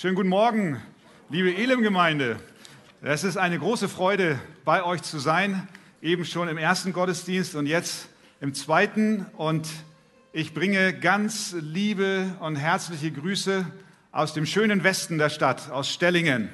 Schönen 0.00 0.14
guten 0.14 0.28
Morgen, 0.28 0.80
liebe 1.28 1.52
Elim-Gemeinde. 1.52 2.36
Es 3.02 3.24
ist 3.24 3.36
eine 3.36 3.58
große 3.58 3.88
Freude, 3.88 4.38
bei 4.64 4.84
euch 4.84 5.02
zu 5.02 5.18
sein. 5.18 5.66
Eben 6.00 6.24
schon 6.24 6.46
im 6.46 6.56
ersten 6.56 6.92
Gottesdienst 6.92 7.56
und 7.56 7.66
jetzt 7.66 8.08
im 8.40 8.54
zweiten. 8.54 9.26
Und 9.36 9.66
ich 10.32 10.54
bringe 10.54 10.92
ganz 10.92 11.52
liebe 11.58 12.32
und 12.38 12.54
herzliche 12.54 13.10
Grüße 13.10 13.66
aus 14.12 14.34
dem 14.34 14.46
schönen 14.46 14.84
Westen 14.84 15.18
der 15.18 15.30
Stadt, 15.30 15.68
aus 15.68 15.92
Stellingen. 15.92 16.48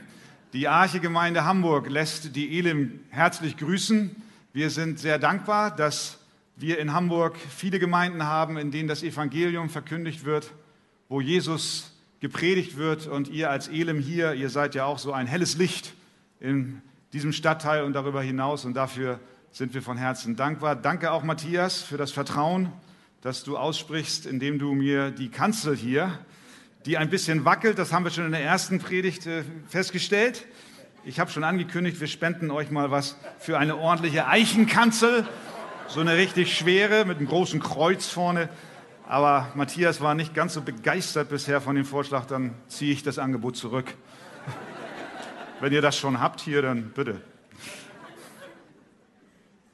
Die 0.55 0.67
Arche-Gemeinde 0.67 1.45
Hamburg 1.45 1.91
lässt 1.91 2.35
die 2.35 2.59
Elim 2.59 3.01
herzlich 3.11 3.59
grüßen. 3.59 4.17
Wir 4.55 4.71
sind 4.71 4.99
sehr 4.99 5.19
dankbar, 5.19 5.71
dass 5.71 6.19
wir 6.57 6.79
in 6.79 6.95
Hamburg 6.95 7.37
viele 7.55 7.79
Gemeinden 7.79 8.23
haben, 8.25 8.57
in 8.57 8.71
denen 8.71 8.89
das 8.89 9.03
Evangelium 9.03 9.69
verkündigt 9.69 10.25
wird, 10.25 10.51
wo 11.11 11.21
Jesus 11.21 11.94
gepredigt 12.25 12.79
wird 12.79 13.07
und 13.07 13.29
ihr 13.29 13.51
als 13.51 13.69
Elim 13.69 13.99
hier, 13.99 14.33
ihr 14.33 14.49
seid 14.49 14.75
ja 14.75 14.87
auch 14.87 14.99
so 14.99 15.13
ein 15.13 15.27
helles 15.27 15.59
Licht 15.59 15.93
in 16.41 16.81
diesem 17.13 17.35
Stadtteil 17.35 17.85
und 17.85 17.93
darüber 17.93 18.23
hinaus 18.23 18.65
und 18.65 18.73
dafür 18.73 19.21
sind 19.53 19.75
wir 19.75 19.83
von 19.83 19.99
Herzen 19.99 20.35
dankbar. 20.35 20.75
Danke 20.75 21.11
auch 21.11 21.23
Matthias 21.23 21.83
für 21.83 21.99
das 21.99 22.13
Vertrauen, 22.13 22.73
das 23.21 23.45
du 23.45 23.59
aussprichst, 23.59 24.25
indem 24.25 24.59
du 24.59 24.73
mir 24.73 25.11
die 25.11 25.29
Kanzel 25.29 25.77
hier, 25.77 26.19
die 26.87 26.97
ein 26.97 27.11
bisschen 27.11 27.45
wackelt, 27.45 27.79
das 27.79 27.93
haben 27.93 28.05
wir 28.05 28.11
schon 28.11 28.25
in 28.25 28.33
der 28.33 28.43
ersten 28.43 28.79
Predigt 28.79 29.27
äh, 29.27 29.45
festgestellt. 29.69 30.47
Ich 31.05 31.21
habe 31.21 31.31
schon 31.31 31.45
angekündigt, 31.45 32.01
wir 32.01 32.07
spenden 32.07 32.51
euch 32.51 32.71
mal 32.71 32.91
was 32.91 33.19
für 33.39 33.59
eine 33.59 33.77
ordentliche 33.77 34.27
Eichenkanzel, 34.29 35.29
so 35.89 36.01
eine 36.01 36.17
richtig 36.17 36.57
schwere 36.57 37.05
mit 37.05 37.19
einem 37.19 37.29
großen 37.29 37.61
Kreuz 37.61 38.09
vorne. 38.09 38.49
Aber 39.07 39.53
Matthias 39.55 40.01
war 40.01 40.15
nicht 40.15 40.35
ganz 40.35 40.55
so 40.55 40.63
begeistert 40.63 41.29
bisher 41.29 41.61
von 41.61 41.77
dem 41.77 41.85
Vorschlag, 41.85 42.25
dann 42.25 42.55
ziehe 42.69 42.93
ich 42.93 43.03
das 43.03 43.19
Angebot 43.19 43.55
zurück. 43.57 43.95
Wenn 45.61 45.73
ihr 45.75 45.83
das 45.83 45.99
schon 45.99 46.21
habt 46.21 46.41
hier, 46.41 46.63
dann 46.63 46.91
bitte. 46.91 47.21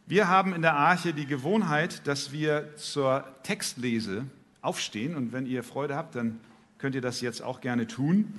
Wir 0.07 0.27
haben 0.27 0.53
in 0.53 0.63
der 0.63 0.75
Arche 0.75 1.15
die 1.15 1.27
Gewohnheit, 1.27 2.09
dass 2.09 2.33
wir 2.33 2.75
zur 2.77 3.25
Textlese 3.45 4.25
aufstehen 4.63 5.15
und 5.15 5.33
wenn 5.33 5.47
ihr 5.47 5.63
Freude 5.63 5.95
habt, 5.95 6.17
dann 6.17 6.41
könnt 6.79 6.97
ihr 6.97 7.01
das 7.01 7.21
jetzt 7.21 7.41
auch 7.41 7.61
gerne 7.61 7.87
tun. 7.87 8.37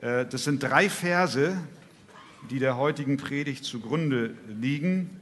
Äh, 0.00 0.24
das 0.26 0.44
sind 0.44 0.62
drei 0.62 0.88
Verse, 0.88 1.56
die 2.50 2.60
der 2.60 2.76
heutigen 2.76 3.16
Predigt 3.16 3.64
zugrunde 3.64 4.34
liegen 4.46 5.20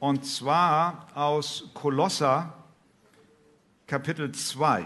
und 0.00 0.24
zwar 0.24 1.08
aus 1.14 1.64
Kolosser 1.74 2.54
Kapitel 3.88 4.30
2. 4.32 4.84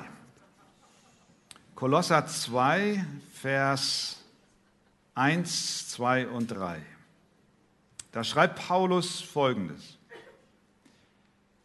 Kolosser 1.74 2.24
2, 2.24 3.04
Vers 3.32 4.22
1, 5.16 5.88
2 5.88 6.28
und 6.28 6.52
3. 6.52 6.80
Da 8.12 8.22
schreibt 8.22 8.64
Paulus 8.64 9.20
Folgendes. 9.20 9.98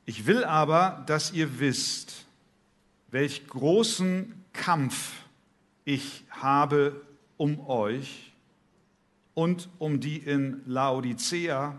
Ich 0.08 0.26
will 0.26 0.46
aber, 0.46 1.04
dass 1.06 1.32
ihr 1.32 1.60
wisst, 1.60 2.26
welch 3.12 3.46
großen 3.46 4.34
Kampf 4.52 5.12
ich 5.86 6.24
habe 6.32 7.06
um 7.38 7.68
euch 7.68 8.34
und 9.36 9.70
um 9.78 10.00
die 10.00 10.18
in 10.18 10.64
Laodicea 10.66 11.76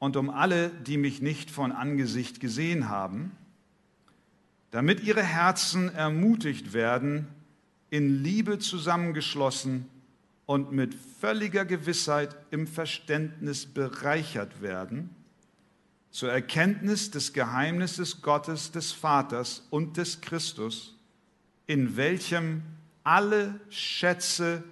und 0.00 0.16
um 0.16 0.28
alle, 0.28 0.70
die 0.70 0.96
mich 0.96 1.22
nicht 1.22 1.52
von 1.52 1.70
Angesicht 1.70 2.40
gesehen 2.40 2.88
haben 2.88 3.38
damit 4.72 5.00
ihre 5.04 5.22
Herzen 5.22 5.94
ermutigt 5.94 6.72
werden, 6.72 7.28
in 7.90 8.22
Liebe 8.24 8.58
zusammengeschlossen 8.58 9.86
und 10.46 10.72
mit 10.72 10.94
völliger 11.20 11.66
Gewissheit 11.66 12.34
im 12.50 12.66
Verständnis 12.66 13.66
bereichert 13.66 14.62
werden, 14.62 15.10
zur 16.10 16.32
Erkenntnis 16.32 17.10
des 17.10 17.34
Geheimnisses 17.34 18.22
Gottes, 18.22 18.72
des 18.72 18.92
Vaters 18.92 19.66
und 19.68 19.98
des 19.98 20.22
Christus, 20.22 20.96
in 21.66 21.96
welchem 21.96 22.62
alle 23.04 23.60
Schätze 23.68 24.64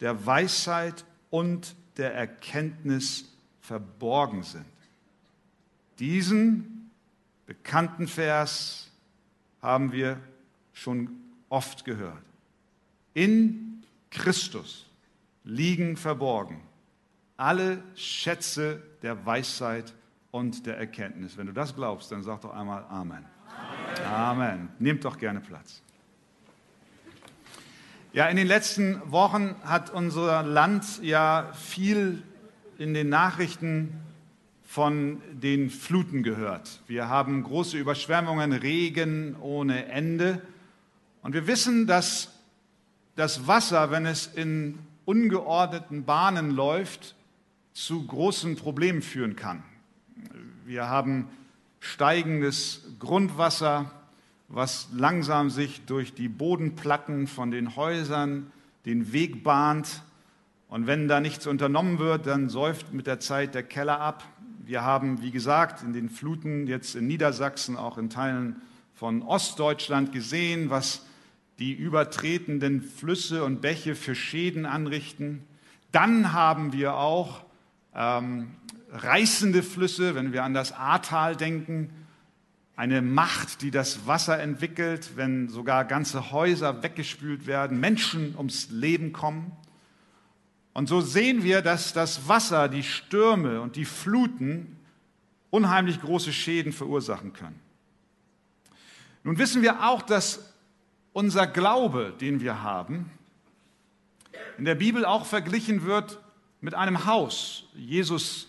der 0.00 0.24
Weisheit 0.24 1.04
und 1.30 1.74
der 1.96 2.14
Erkenntnis 2.14 3.24
verborgen 3.60 4.44
sind. 4.44 4.64
Diesen 5.98 6.90
bekannten 7.44 8.06
Vers 8.06 8.87
haben 9.62 9.92
wir 9.92 10.20
schon 10.72 11.10
oft 11.48 11.84
gehört. 11.84 12.22
In 13.14 13.82
Christus 14.10 14.86
liegen 15.44 15.96
verborgen 15.96 16.62
alle 17.38 17.82
Schätze 17.94 18.82
der 19.02 19.24
Weisheit 19.24 19.94
und 20.32 20.66
der 20.66 20.76
Erkenntnis. 20.76 21.38
Wenn 21.38 21.46
du 21.46 21.52
das 21.52 21.74
glaubst, 21.74 22.12
dann 22.12 22.22
sag 22.22 22.42
doch 22.42 22.52
einmal 22.52 22.84
Amen. 22.90 23.24
Amen. 24.04 24.12
Amen. 24.12 24.68
Nehmt 24.78 25.04
doch 25.04 25.16
gerne 25.16 25.40
Platz. 25.40 25.80
Ja, 28.12 28.26
in 28.26 28.36
den 28.36 28.48
letzten 28.48 29.00
Wochen 29.12 29.54
hat 29.62 29.90
unser 29.90 30.42
Land 30.42 31.00
ja 31.02 31.52
viel 31.54 32.22
in 32.76 32.92
den 32.92 33.08
Nachrichten 33.08 33.92
von 34.68 35.22
den 35.32 35.70
Fluten 35.70 36.22
gehört. 36.22 36.82
Wir 36.86 37.08
haben 37.08 37.42
große 37.42 37.78
Überschwemmungen, 37.78 38.52
Regen 38.52 39.34
ohne 39.40 39.86
Ende. 39.86 40.42
Und 41.22 41.32
wir 41.32 41.46
wissen, 41.46 41.86
dass 41.86 42.34
das 43.16 43.46
Wasser, 43.46 43.90
wenn 43.90 44.04
es 44.04 44.26
in 44.26 44.78
ungeordneten 45.06 46.04
Bahnen 46.04 46.50
läuft, 46.50 47.14
zu 47.72 48.06
großen 48.06 48.56
Problemen 48.56 49.00
führen 49.00 49.36
kann. 49.36 49.62
Wir 50.66 50.90
haben 50.90 51.28
steigendes 51.80 52.82
Grundwasser, 52.98 53.90
was 54.48 54.88
langsam 54.92 55.48
sich 55.48 55.86
durch 55.86 56.12
die 56.12 56.28
Bodenplatten 56.28 57.26
von 57.26 57.50
den 57.50 57.74
Häusern 57.74 58.52
den 58.84 59.14
Weg 59.14 59.42
bahnt. 59.42 60.02
Und 60.68 60.86
wenn 60.86 61.08
da 61.08 61.20
nichts 61.20 61.46
unternommen 61.46 61.98
wird, 61.98 62.26
dann 62.26 62.50
säuft 62.50 62.92
mit 62.92 63.06
der 63.06 63.18
Zeit 63.18 63.54
der 63.54 63.62
Keller 63.62 63.98
ab. 63.98 64.22
Wir 64.68 64.82
haben, 64.82 65.22
wie 65.22 65.30
gesagt, 65.30 65.82
in 65.82 65.94
den 65.94 66.10
Fluten 66.10 66.66
jetzt 66.66 66.94
in 66.94 67.06
Niedersachsen, 67.06 67.78
auch 67.78 67.96
in 67.96 68.10
Teilen 68.10 68.56
von 68.92 69.22
Ostdeutschland 69.22 70.12
gesehen, 70.12 70.68
was 70.68 71.06
die 71.58 71.72
übertretenden 71.72 72.82
Flüsse 72.82 73.44
und 73.44 73.62
Bäche 73.62 73.94
für 73.94 74.14
Schäden 74.14 74.66
anrichten. 74.66 75.42
Dann 75.90 76.34
haben 76.34 76.74
wir 76.74 76.96
auch 76.96 77.46
ähm, 77.94 78.50
reißende 78.90 79.62
Flüsse, 79.62 80.14
wenn 80.14 80.34
wir 80.34 80.44
an 80.44 80.52
das 80.52 80.72
Ahrtal 80.72 81.34
denken, 81.34 81.88
eine 82.76 83.00
Macht, 83.00 83.62
die 83.62 83.70
das 83.70 84.06
Wasser 84.06 84.38
entwickelt, 84.38 85.12
wenn 85.16 85.48
sogar 85.48 85.86
ganze 85.86 86.30
Häuser 86.30 86.82
weggespült 86.82 87.46
werden, 87.46 87.80
Menschen 87.80 88.34
ums 88.36 88.68
Leben 88.68 89.14
kommen. 89.14 89.50
Und 90.78 90.88
so 90.88 91.00
sehen 91.00 91.42
wir, 91.42 91.60
dass 91.60 91.92
das 91.92 92.28
Wasser, 92.28 92.68
die 92.68 92.84
Stürme 92.84 93.60
und 93.60 93.74
die 93.74 93.84
Fluten 93.84 94.76
unheimlich 95.50 96.00
große 96.00 96.32
Schäden 96.32 96.72
verursachen 96.72 97.32
können. 97.32 97.58
Nun 99.24 99.38
wissen 99.38 99.62
wir 99.62 99.88
auch, 99.88 100.02
dass 100.02 100.54
unser 101.12 101.48
Glaube, 101.48 102.14
den 102.20 102.40
wir 102.40 102.62
haben, 102.62 103.10
in 104.56 104.66
der 104.66 104.76
Bibel 104.76 105.04
auch 105.04 105.26
verglichen 105.26 105.82
wird 105.82 106.20
mit 106.60 106.74
einem 106.74 107.06
Haus. 107.06 107.64
Jesus 107.74 108.46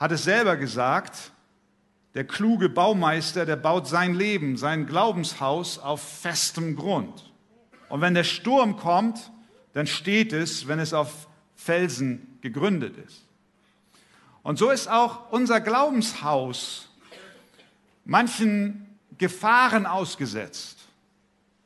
hat 0.00 0.10
es 0.10 0.24
selber 0.24 0.56
gesagt, 0.56 1.30
der 2.14 2.24
kluge 2.24 2.68
Baumeister, 2.68 3.46
der 3.46 3.54
baut 3.54 3.86
sein 3.86 4.16
Leben, 4.16 4.56
sein 4.56 4.84
Glaubenshaus 4.84 5.78
auf 5.78 6.02
festem 6.02 6.74
Grund. 6.74 7.30
Und 7.88 8.00
wenn 8.00 8.14
der 8.14 8.24
Sturm 8.24 8.76
kommt, 8.76 9.30
dann 9.74 9.86
steht 9.86 10.32
es, 10.32 10.66
wenn 10.66 10.80
es 10.80 10.92
auf 10.92 11.28
Felsen 11.56 12.38
gegründet 12.42 12.96
ist. 12.96 13.24
Und 14.42 14.58
so 14.58 14.70
ist 14.70 14.88
auch 14.88 15.32
unser 15.32 15.60
Glaubenshaus 15.60 16.88
manchen 18.04 18.86
Gefahren 19.18 19.86
ausgesetzt. 19.86 20.78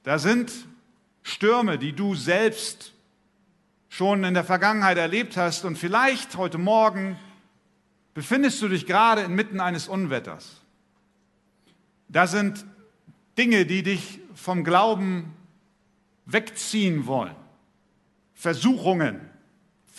Da 0.02 0.18
sind 0.18 0.52
Stürme, 1.22 1.78
die 1.78 1.92
du 1.92 2.14
selbst 2.14 2.92
schon 3.90 4.24
in 4.24 4.34
der 4.34 4.44
Vergangenheit 4.44 4.96
erlebt 4.96 5.36
hast 5.36 5.64
und 5.64 5.76
vielleicht 5.76 6.36
heute 6.36 6.56
Morgen 6.56 7.18
befindest 8.14 8.62
du 8.62 8.68
dich 8.68 8.86
gerade 8.86 9.22
inmitten 9.22 9.60
eines 9.60 9.88
Unwetters. 9.88 10.60
Da 12.08 12.26
sind 12.26 12.64
Dinge, 13.36 13.66
die 13.66 13.82
dich 13.82 14.20
vom 14.34 14.64
Glauben 14.64 15.34
wegziehen 16.26 17.06
wollen. 17.06 17.34
Versuchungen, 18.34 19.20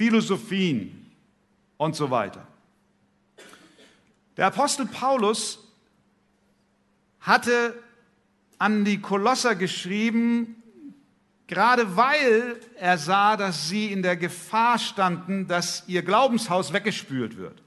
Philosophien 0.02 1.12
und 1.78 1.96
so 1.96 2.10
weiter. 2.10 2.48
Der 4.36 4.48
Apostel 4.48 4.88
Paulus 4.88 5.60
hatte 7.20 7.80
an 8.58 8.84
die 8.84 9.00
Kolosser 9.00 9.54
geschrieben, 9.54 10.56
gerade 11.46 11.96
weil 11.98 12.60
er 12.78 12.98
sah, 12.98 13.38
dass 13.38 13.70
sie 13.70 13.92
in 13.92 14.02
der 14.02 14.18
Gefahr 14.18 14.80
standen, 14.80 15.48
dass 15.48 15.84
ihr 15.86 16.02
Glaubenshaus 16.02 16.74
weggespült 16.74 17.38
wird. 17.38 17.62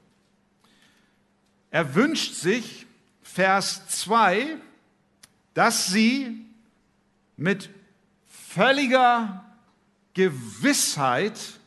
Er 1.71 1.95
wünscht 1.95 2.33
sich, 2.33 2.85
Vers 3.21 3.87
2, 3.87 4.57
dass 5.53 5.87
sie 5.87 6.45
mit 7.37 7.69
völliger 8.27 9.45
Gewissheit 10.13 11.61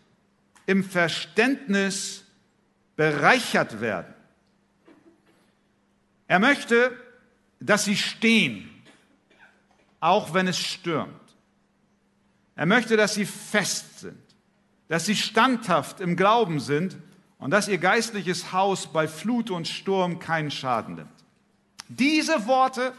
im 0.69 0.85
Verständnis 0.85 2.25
bereichert 2.95 3.81
werden. 3.81 4.13
Er 6.27 6.39
möchte, 6.39 6.95
dass 7.59 7.87
sie 7.87 7.97
stehen, 7.97 8.69
auch 9.99 10.35
wenn 10.35 10.47
es 10.47 10.59
stürmt. 10.59 11.15
Er 12.55 12.67
möchte, 12.67 12.99
dass 12.99 13.15
sie 13.15 13.25
fest 13.25 14.01
sind, 14.01 14.21
dass 14.89 15.07
sie 15.07 15.17
standhaft 15.17 16.01
im 16.01 16.17
Glauben 16.17 16.61
sind 16.61 16.99
und 17.39 17.51
dass 17.51 17.69
ihr 17.69 17.79
geistliches 17.79 18.53
Haus 18.53 18.93
bei 18.93 19.09
Flut 19.09 19.51
und 19.51 19.67
Sturm 19.67 20.19
keinen 20.19 20.51
Schaden 20.51 20.97
nimmt. 20.97 21.25
Diese 21.89 22.47
Worte 22.47 22.93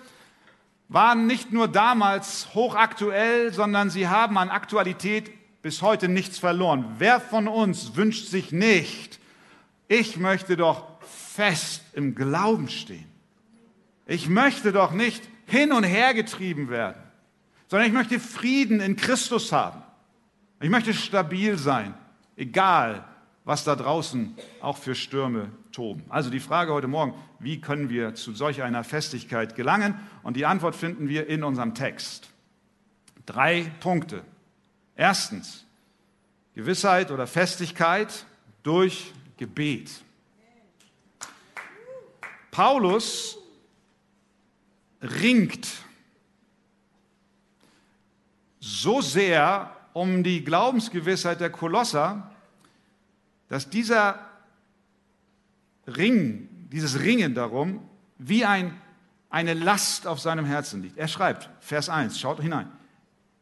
waren 0.88 1.28
nicht 1.28 1.52
nur 1.52 1.68
damals 1.68 2.52
hochaktuell, 2.56 3.54
sondern 3.54 3.92
sie 3.92 4.08
haben 4.08 4.40
an 4.40 4.50
Aktualität 4.50 5.39
bis 5.62 5.82
heute 5.82 6.08
nichts 6.08 6.38
verloren. 6.38 6.96
Wer 6.98 7.20
von 7.20 7.48
uns 7.48 7.96
wünscht 7.96 8.28
sich 8.28 8.52
nicht, 8.52 9.20
ich 9.88 10.18
möchte 10.18 10.58
doch 10.58 10.86
fest 11.02 11.84
im 11.94 12.16
Glauben 12.16 12.70
stehen. 12.70 13.10
Ich 14.06 14.30
möchte 14.30 14.72
doch 14.72 14.92
nicht 14.92 15.24
hin 15.46 15.72
und 15.72 15.84
her 15.84 16.14
getrieben 16.14 16.70
werden 16.70 17.10
sondern 17.70 17.88
ich 17.88 17.94
möchte 17.94 18.20
Frieden 18.20 18.82
in 18.82 18.96
Christus 18.96 19.52
haben. 19.52 19.82
Ich 20.60 20.70
möchte 20.70 20.94
stabil 20.94 21.58
sein, 21.58 21.94
egal 22.36 23.06
was 23.46 23.64
da 23.64 23.76
draußen 23.76 24.36
auch 24.60 24.78
für 24.78 24.96
Stürme 24.96 25.50
toben. 25.72 26.04
Also 26.10 26.30
die 26.30 26.40
Frage 26.40 26.74
heute 26.74 26.88
Morgen, 26.88 27.14
wie 27.40 27.62
können 27.62 27.90
wir 27.90 28.16
zu 28.16 28.34
solch 28.34 28.62
einer 28.62 28.84
Festigkeit 28.84 29.56
gelangen? 29.56 29.98
Und 30.24 30.36
die 30.36 30.46
Antwort 30.46 30.76
finden 30.76 31.08
wir 31.08 31.28
in 31.28 31.44
unserem 31.44 31.74
Text. 31.76 32.30
Drei 33.26 33.72
Punkte. 33.80 34.24
Erstens, 35.00 35.64
Gewissheit 36.54 37.10
oder 37.10 37.26
Festigkeit 37.26 38.26
durch 38.64 39.14
Gebet. 39.38 39.90
Paulus 42.52 43.38
ringt 45.02 45.70
so 48.60 49.00
sehr 49.00 49.74
um 49.94 50.22
die 50.22 50.44
Glaubensgewissheit 50.44 51.40
der 51.40 51.50
Kolosser, 51.50 52.30
dass 53.48 53.70
dieser 53.70 54.20
Ring, 55.88 56.50
dieses 56.74 57.00
Ringen 57.00 57.34
darum, 57.36 57.90
wie 58.18 58.44
ein, 58.44 58.76
eine 59.30 59.54
Last 59.54 60.06
auf 60.08 60.20
seinem 60.20 60.44
Herzen 60.44 60.82
liegt. 60.82 60.98
Er 60.98 61.08
schreibt, 61.08 61.50
Vers 61.62 61.88
1, 61.88 62.20
schaut 62.20 62.42
hinein. 62.42 62.70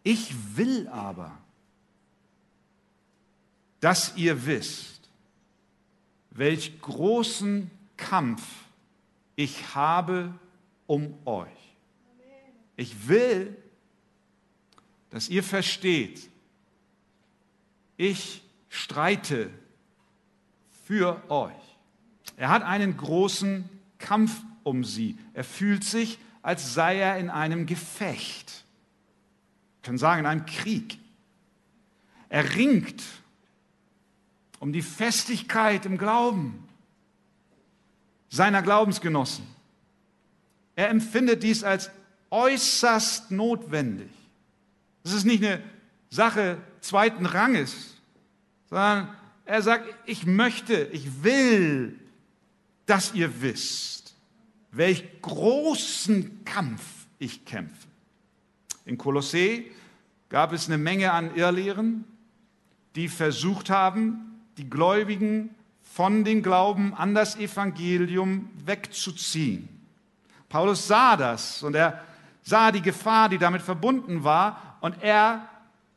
Ich 0.03 0.36
will 0.56 0.88
aber, 0.89 1.36
dass 3.88 4.18
ihr 4.18 4.45
wisst, 4.45 5.00
welch 6.31 6.81
großen 6.81 7.72
Kampf 7.95 8.44
ich 9.38 9.75
habe 9.75 10.34
um 10.88 11.18
euch. 11.25 11.48
Ich 12.75 13.07
will, 13.07 13.56
dass 15.10 15.30
ihr 15.30 15.42
versteht, 15.42 16.30
ich 17.95 18.44
streite 18.68 19.51
für 20.86 21.24
euch. 21.31 21.54
Er 22.36 22.50
hat 22.50 22.63
einen 22.63 22.98
großen 22.98 23.69
Kampf 24.00 24.42
um 24.63 24.84
sie. 24.84 25.18
Er 25.34 25.45
fühlt 25.45 25.86
sich, 25.86 26.19
als 26.42 26.74
sei 26.74 26.98
er 26.98 27.18
in 27.19 27.30
einem 27.30 27.66
Gefecht. 27.66 28.66
Ich 29.78 29.84
kann 29.84 29.98
sagen, 29.98 30.19
in 30.19 30.25
einem 30.25 30.45
Krieg. 30.45 31.00
Er 32.28 32.54
ringt 32.54 33.01
um 34.59 34.74
die 34.74 34.81
Festigkeit 34.81 35.86
im 35.86 35.98
Glauben 35.98 36.68
seiner 38.30 38.62
Glaubensgenossen. 38.62 39.45
Er 40.75 40.89
empfindet 40.89 41.44
dies 41.44 41.63
als 41.63 41.89
äußerst 42.30 43.31
notwendig. 43.31 44.09
Das 45.04 45.13
ist 45.13 45.25
nicht 45.25 45.44
eine 45.44 45.63
Sache 46.09 46.57
zweiten 46.81 47.25
Ranges, 47.25 47.95
sondern 48.69 49.09
er 49.45 49.62
sagt, 49.62 49.86
ich 50.06 50.25
möchte, 50.25 50.83
ich 50.92 51.24
will, 51.24 51.98
dass 52.86 53.13
ihr 53.13 53.42
wisst, 53.42 54.15
welch 54.71 55.21
großen 55.21 56.44
Kampf 56.44 56.83
ich 57.19 57.45
kämpfe. 57.45 57.88
In 58.86 58.98
Kolossee 58.98 59.71
gab 60.30 60.53
es 60.53 60.68
eine 60.68 60.77
Menge 60.77 61.12
an 61.12 61.36
Irrlehren, 61.36 62.03
die 62.95 63.07
versucht 63.07 63.69
haben, 63.69 64.37
die 64.57 64.69
Gläubigen 64.69 65.56
von 65.81 66.24
dem 66.24 66.44
Glauben 66.44 66.94
an 66.94 67.13
das 67.13 67.38
Evangelium 67.38 68.50
wegzuziehen. 68.65 69.69
Paulus 70.50 70.88
sah 70.88 71.15
das 71.15 71.63
und 71.63 71.75
er 71.75 72.01
sah 72.42 72.71
die 72.71 72.81
Gefahr, 72.81 73.30
die 73.30 73.38
damit 73.38 73.62
verbunden 73.62 74.24
war 74.24 74.77
und 74.81 75.01
er 75.01 75.48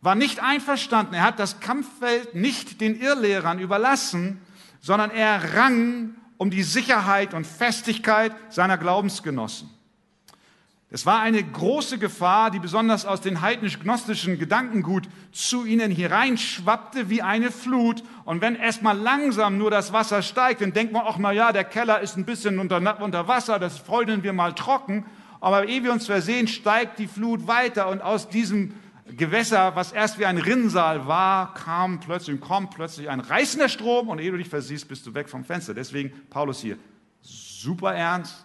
war 0.03 0.15
nicht 0.15 0.41
einverstanden. 0.43 1.15
Er 1.15 1.23
hat 1.23 1.39
das 1.39 1.61
Kampffeld 1.61 2.35
nicht 2.35 2.81
den 2.81 2.99
Irrlehrern 2.99 3.59
überlassen, 3.59 4.41
sondern 4.81 5.11
er 5.11 5.57
rang 5.57 6.15
um 6.39 6.51
die 6.51 6.63
Sicherheit 6.63 7.35
und 7.35 7.47
Festigkeit 7.47 8.35
seiner 8.49 8.79
Glaubensgenossen. 8.79 9.69
Es 10.93 11.07
war 11.07 11.21
eine 11.21 11.41
große 11.41 11.99
Gefahr, 11.99 12.51
die 12.51 12.59
besonders 12.59 13.07
aus 13.07 13.21
den 13.21 13.41
heidnisch-gnostischen 13.41 14.41
Gedankengut 14.41 15.09
zu 15.31 15.65
ihnen 15.65 15.93
hereinschwappte 15.93 17.09
wie 17.09 17.23
eine 17.23 17.53
Flut. 17.53 18.03
Und 18.25 18.41
wenn 18.41 18.57
erstmal 18.57 18.99
langsam 18.99 19.57
nur 19.57 19.71
das 19.71 19.93
Wasser 19.93 20.21
steigt, 20.21 20.63
dann 20.63 20.73
denkt 20.73 20.93
man 20.93 21.03
auch, 21.03 21.17
na 21.17 21.31
ja, 21.31 21.53
der 21.53 21.63
Keller 21.63 22.01
ist 22.01 22.17
ein 22.17 22.25
bisschen 22.25 22.59
unter, 22.59 23.01
unter 23.01 23.29
Wasser, 23.29 23.61
das 23.61 23.79
freuden 23.79 24.25
wir 24.25 24.33
mal 24.33 24.53
trocken. 24.53 25.07
Aber 25.41 25.69
ehe 25.69 25.85
wir 25.85 25.93
uns 25.93 26.07
versehen, 26.07 26.49
steigt 26.49 26.99
die 26.99 27.07
Flut 27.07 27.47
weiter 27.47 27.89
und 27.89 28.03
aus 28.03 28.29
diesem 28.29 28.75
Gewässer, 29.17 29.77
was 29.77 29.93
erst 29.93 30.19
wie 30.19 30.27
ein 30.27 30.39
Rinnsal 30.39 31.07
war, 31.07 31.55
kam 31.55 32.01
plötzlich, 32.01 32.41
kommt 32.41 32.75
plötzlich 32.75 33.09
ein 33.09 33.21
reißender 33.21 33.69
Strom 33.69 34.09
und 34.09 34.19
ehe 34.19 34.33
du 34.33 34.39
dich 34.39 34.49
versiehst, 34.49 34.89
bist 34.89 35.07
du 35.07 35.15
weg 35.15 35.29
vom 35.29 35.45
Fenster. 35.45 35.73
Deswegen 35.73 36.13
Paulus 36.31 36.61
hier 36.61 36.77
super 37.23 37.95
ernst, 37.95 38.45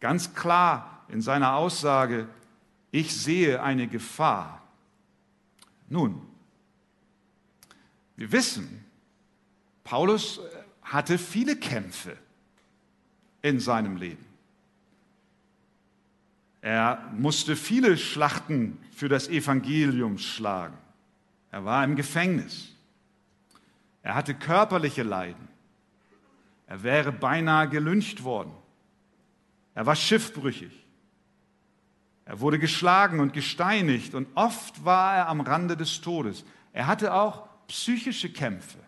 ganz 0.00 0.34
klar 0.34 0.95
in 1.08 1.20
seiner 1.20 1.54
Aussage, 1.54 2.28
ich 2.90 3.14
sehe 3.14 3.62
eine 3.62 3.88
Gefahr. 3.88 4.62
Nun, 5.88 6.20
wir 8.16 8.32
wissen, 8.32 8.84
Paulus 9.84 10.40
hatte 10.82 11.18
viele 11.18 11.56
Kämpfe 11.56 12.16
in 13.42 13.60
seinem 13.60 13.96
Leben. 13.96 14.24
Er 16.60 17.10
musste 17.12 17.54
viele 17.54 17.96
Schlachten 17.96 18.78
für 18.92 19.08
das 19.08 19.28
Evangelium 19.28 20.18
schlagen. 20.18 20.76
Er 21.52 21.64
war 21.64 21.84
im 21.84 21.94
Gefängnis. 21.94 22.74
Er 24.02 24.14
hatte 24.14 24.34
körperliche 24.34 25.02
Leiden. 25.02 25.48
Er 26.66 26.82
wäre 26.82 27.12
beinahe 27.12 27.68
gelyncht 27.68 28.24
worden. 28.24 28.52
Er 29.74 29.86
war 29.86 29.94
schiffbrüchig. 29.94 30.85
Er 32.26 32.40
wurde 32.40 32.58
geschlagen 32.58 33.20
und 33.20 33.32
gesteinigt 33.32 34.14
und 34.14 34.26
oft 34.34 34.84
war 34.84 35.16
er 35.16 35.28
am 35.28 35.40
Rande 35.40 35.76
des 35.76 36.00
Todes. 36.00 36.44
Er 36.72 36.88
hatte 36.88 37.14
auch 37.14 37.48
psychische 37.68 38.30
Kämpfe. 38.30 38.78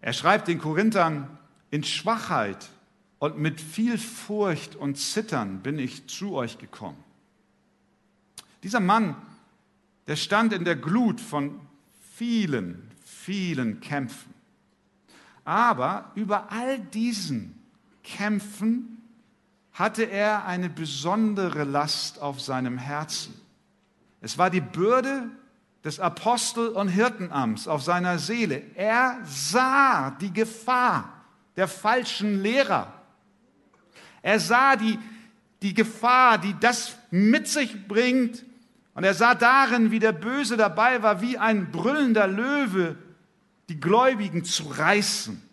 Er 0.00 0.12
schreibt 0.12 0.48
den 0.48 0.58
Korinthern, 0.58 1.38
in 1.70 1.84
Schwachheit 1.84 2.68
und 3.18 3.38
mit 3.38 3.60
viel 3.60 3.96
Furcht 3.96 4.76
und 4.76 4.96
Zittern 4.96 5.60
bin 5.60 5.78
ich 5.78 6.08
zu 6.08 6.34
euch 6.34 6.58
gekommen. 6.58 7.02
Dieser 8.62 8.80
Mann, 8.80 9.16
der 10.08 10.16
stand 10.16 10.52
in 10.52 10.64
der 10.64 10.76
Glut 10.76 11.20
von 11.20 11.60
vielen, 12.14 12.90
vielen 13.04 13.80
Kämpfen. 13.80 14.34
Aber 15.44 16.10
über 16.16 16.50
all 16.50 16.80
diesen 16.80 17.60
Kämpfen 18.02 18.95
hatte 19.76 20.04
er 20.04 20.46
eine 20.46 20.70
besondere 20.70 21.64
Last 21.64 22.20
auf 22.20 22.40
seinem 22.40 22.78
Herzen. 22.78 23.38
Es 24.20 24.38
war 24.38 24.50
die 24.50 24.62
Bürde 24.62 25.28
des 25.84 26.00
Apostel- 26.00 26.68
und 26.68 26.88
Hirtenamts 26.88 27.68
auf 27.68 27.82
seiner 27.82 28.18
Seele. 28.18 28.62
Er 28.74 29.18
sah 29.24 30.10
die 30.10 30.32
Gefahr 30.32 31.12
der 31.56 31.68
falschen 31.68 32.42
Lehrer, 32.42 32.92
er 34.22 34.40
sah 34.40 34.76
die, 34.76 34.98
die 35.62 35.72
Gefahr, 35.72 36.38
die 36.38 36.54
das 36.58 36.96
mit 37.10 37.46
sich 37.46 37.86
bringt, 37.86 38.44
Und 38.96 39.04
er 39.04 39.12
sah 39.12 39.34
darin, 39.34 39.90
wie 39.90 39.98
der 39.98 40.12
Böse 40.12 40.56
dabei 40.56 41.02
war, 41.02 41.20
wie 41.20 41.36
ein 41.36 41.70
brüllender 41.70 42.26
Löwe, 42.26 42.96
die 43.68 43.78
Gläubigen 43.78 44.42
zu 44.42 44.64
reißen. 44.64 45.45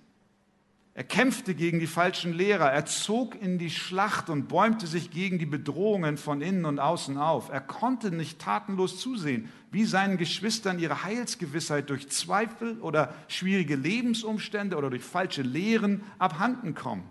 Er 0.95 1.03
kämpfte 1.03 1.55
gegen 1.55 1.79
die 1.79 1.87
falschen 1.87 2.33
Lehrer, 2.33 2.71
er 2.71 2.85
zog 2.85 3.41
in 3.41 3.57
die 3.57 3.71
Schlacht 3.71 4.29
und 4.29 4.47
bäumte 4.47 4.85
sich 4.85 5.09
gegen 5.09 5.39
die 5.39 5.47
Bedrohungen 5.47 6.17
von 6.17 6.41
innen 6.41 6.65
und 6.65 6.77
außen 6.77 7.17
auf. 7.17 7.49
Er 7.49 7.61
konnte 7.61 8.11
nicht 8.11 8.37
tatenlos 8.37 8.99
zusehen, 8.99 9.49
wie 9.71 9.85
seinen 9.85 10.17
Geschwistern 10.17 10.77
ihre 10.77 11.03
Heilsgewissheit 11.03 11.89
durch 11.89 12.09
Zweifel 12.09 12.79
oder 12.79 13.11
schwierige 13.27 13.75
Lebensumstände 13.75 14.77
oder 14.77 14.91
durch 14.91 15.03
falsche 15.03 15.41
Lehren 15.41 16.03
abhanden 16.19 16.75
kommen. 16.75 17.09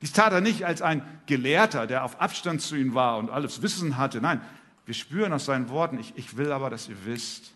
Dies 0.00 0.14
tat 0.14 0.32
er 0.32 0.40
nicht 0.40 0.64
als 0.64 0.80
ein 0.80 1.02
Gelehrter, 1.26 1.86
der 1.86 2.04
auf 2.04 2.22
Abstand 2.22 2.62
zu 2.62 2.74
ihnen 2.74 2.94
war 2.94 3.18
und 3.18 3.28
alles 3.28 3.60
Wissen 3.60 3.98
hatte. 3.98 4.22
Nein, 4.22 4.40
wir 4.86 4.94
spüren 4.94 5.34
aus 5.34 5.44
seinen 5.44 5.68
Worten, 5.68 5.98
ich, 5.98 6.14
ich 6.16 6.38
will 6.38 6.52
aber, 6.52 6.70
dass 6.70 6.88
ihr 6.88 7.04
wisst, 7.04 7.52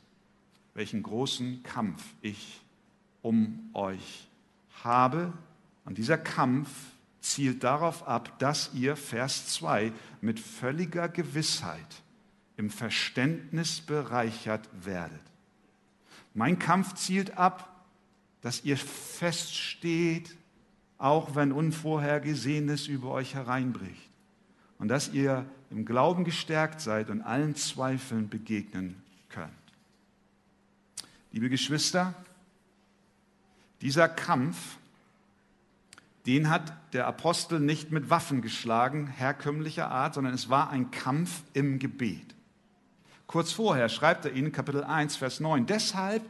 welchen 0.74 1.02
großen 1.02 1.62
Kampf 1.62 2.04
ich 2.20 2.60
um 3.22 3.70
euch 3.72 4.28
habe. 4.82 5.32
Und 5.84 5.98
dieser 5.98 6.18
Kampf 6.18 6.68
zielt 7.20 7.64
darauf 7.64 8.06
ab, 8.06 8.38
dass 8.38 8.70
ihr, 8.74 8.96
Vers 8.96 9.48
2, 9.54 9.92
mit 10.20 10.40
völliger 10.40 11.08
Gewissheit 11.08 12.02
im 12.56 12.70
Verständnis 12.70 13.80
bereichert 13.80 14.68
werdet. 14.82 15.20
Mein 16.34 16.58
Kampf 16.58 16.94
zielt 16.94 17.38
ab, 17.38 17.70
dass 18.40 18.64
ihr 18.64 18.76
feststeht, 18.76 20.36
auch 20.98 21.34
wenn 21.34 21.52
Unvorhergesehenes 21.52 22.88
über 22.88 23.10
euch 23.10 23.34
hereinbricht. 23.34 24.10
Und 24.78 24.88
dass 24.88 25.12
ihr 25.12 25.46
im 25.70 25.84
Glauben 25.84 26.24
gestärkt 26.24 26.80
seid 26.80 27.10
und 27.10 27.22
allen 27.22 27.56
Zweifeln 27.56 28.28
begegnen 28.28 29.02
könnt. 29.28 29.50
Liebe 31.32 31.48
Geschwister, 31.48 32.14
dieser 33.80 34.08
Kampf, 34.08 34.78
den 36.26 36.48
hat 36.48 36.72
der 36.94 37.06
Apostel 37.06 37.60
nicht 37.60 37.90
mit 37.90 38.08
Waffen 38.08 38.40
geschlagen, 38.40 39.08
herkömmlicher 39.08 39.90
Art, 39.90 40.14
sondern 40.14 40.32
es 40.32 40.48
war 40.48 40.70
ein 40.70 40.90
Kampf 40.90 41.42
im 41.52 41.78
Gebet. 41.78 42.34
Kurz 43.26 43.52
vorher 43.52 43.88
schreibt 43.88 44.24
er 44.24 44.32
ihnen 44.32 44.52
Kapitel 44.52 44.84
1, 44.84 45.16
Vers 45.16 45.40
9, 45.40 45.66
deshalb 45.66 46.22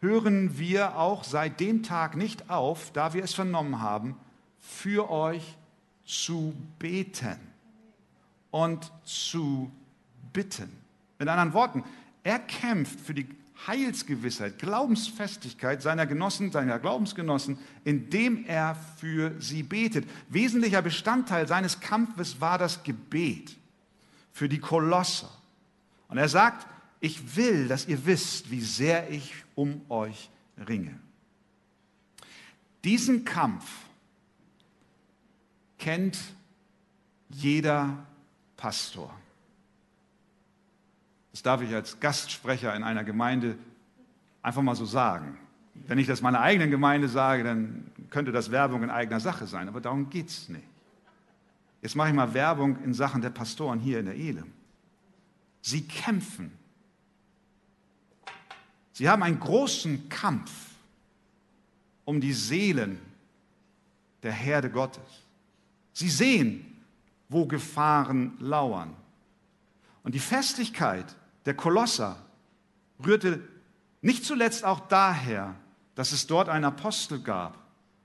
hören 0.00 0.58
wir 0.58 0.98
auch 0.98 1.24
seit 1.24 1.60
dem 1.60 1.82
Tag 1.82 2.16
nicht 2.16 2.50
auf, 2.50 2.90
da 2.92 3.14
wir 3.14 3.22
es 3.22 3.34
vernommen 3.34 3.80
haben, 3.80 4.16
für 4.58 5.10
euch 5.10 5.56
zu 6.04 6.54
beten 6.78 7.38
und 8.50 8.92
zu 9.04 9.70
bitten. 10.32 10.70
Mit 11.18 11.28
anderen 11.28 11.52
Worten, 11.52 11.84
er 12.24 12.40
kämpft 12.40 13.00
für 13.00 13.14
die 13.14 13.28
Heilsgewissheit, 13.66 14.58
Glaubensfestigkeit 14.58 15.82
seiner 15.82 16.06
Genossen, 16.06 16.50
seiner 16.50 16.78
Glaubensgenossen, 16.78 17.58
indem 17.84 18.44
er 18.46 18.74
für 18.74 19.40
sie 19.40 19.62
betet. 19.62 20.08
Wesentlicher 20.28 20.82
Bestandteil 20.82 21.46
seines 21.46 21.80
Kampfes 21.80 22.40
war 22.40 22.58
das 22.58 22.82
Gebet 22.82 23.56
für 24.32 24.48
die 24.48 24.58
Kolosse. 24.58 25.28
Und 26.08 26.18
er 26.18 26.28
sagt, 26.28 26.66
ich 27.00 27.36
will, 27.36 27.68
dass 27.68 27.88
ihr 27.88 28.04
wisst, 28.06 28.50
wie 28.50 28.60
sehr 28.60 29.10
ich 29.10 29.34
um 29.54 29.80
euch 29.88 30.30
ringe. 30.68 30.98
Diesen 32.84 33.24
Kampf 33.24 33.64
kennt 35.78 36.18
jeder 37.28 38.06
Pastor. 38.56 39.14
Das 41.32 41.42
darf 41.42 41.62
ich 41.62 41.74
als 41.74 41.98
Gastsprecher 41.98 42.74
in 42.76 42.82
einer 42.82 43.04
Gemeinde 43.04 43.56
einfach 44.42 44.62
mal 44.62 44.76
so 44.76 44.84
sagen. 44.84 45.38
Wenn 45.74 45.98
ich 45.98 46.06
das 46.06 46.20
meiner 46.20 46.40
eigenen 46.40 46.70
Gemeinde 46.70 47.08
sage, 47.08 47.42
dann 47.42 47.90
könnte 48.10 48.30
das 48.30 48.50
Werbung 48.50 48.82
in 48.82 48.90
eigener 48.90 49.20
Sache 49.20 49.46
sein, 49.46 49.68
aber 49.68 49.80
darum 49.80 50.10
geht 50.10 50.28
es 50.28 50.48
nicht. 50.48 50.64
Jetzt 51.80 51.96
mache 51.96 52.08
ich 52.08 52.14
mal 52.14 52.32
Werbung 52.34 52.78
in 52.84 52.94
Sachen 52.94 53.22
der 53.22 53.30
Pastoren 53.30 53.80
hier 53.80 53.98
in 53.98 54.06
der 54.06 54.14
Elim. 54.14 54.52
Sie 55.62 55.82
kämpfen. 55.82 56.52
Sie 58.92 59.08
haben 59.08 59.22
einen 59.22 59.40
großen 59.40 60.08
Kampf 60.08 60.50
um 62.04 62.20
die 62.20 62.32
Seelen 62.32 63.00
der 64.22 64.32
Herde 64.32 64.70
Gottes. 64.70 65.02
Sie 65.92 66.08
sehen, 66.08 66.80
wo 67.28 67.46
Gefahren 67.46 68.36
lauern. 68.38 68.94
Und 70.04 70.14
die 70.14 70.20
Festigkeit 70.20 71.16
der 71.44 71.54
Kolosser 71.54 72.16
rührte 73.04 73.40
nicht 74.00 74.24
zuletzt 74.24 74.64
auch 74.64 74.80
daher, 74.88 75.54
dass 75.94 76.12
es 76.12 76.26
dort 76.26 76.48
einen 76.48 76.64
Apostel 76.64 77.20
gab 77.20 77.58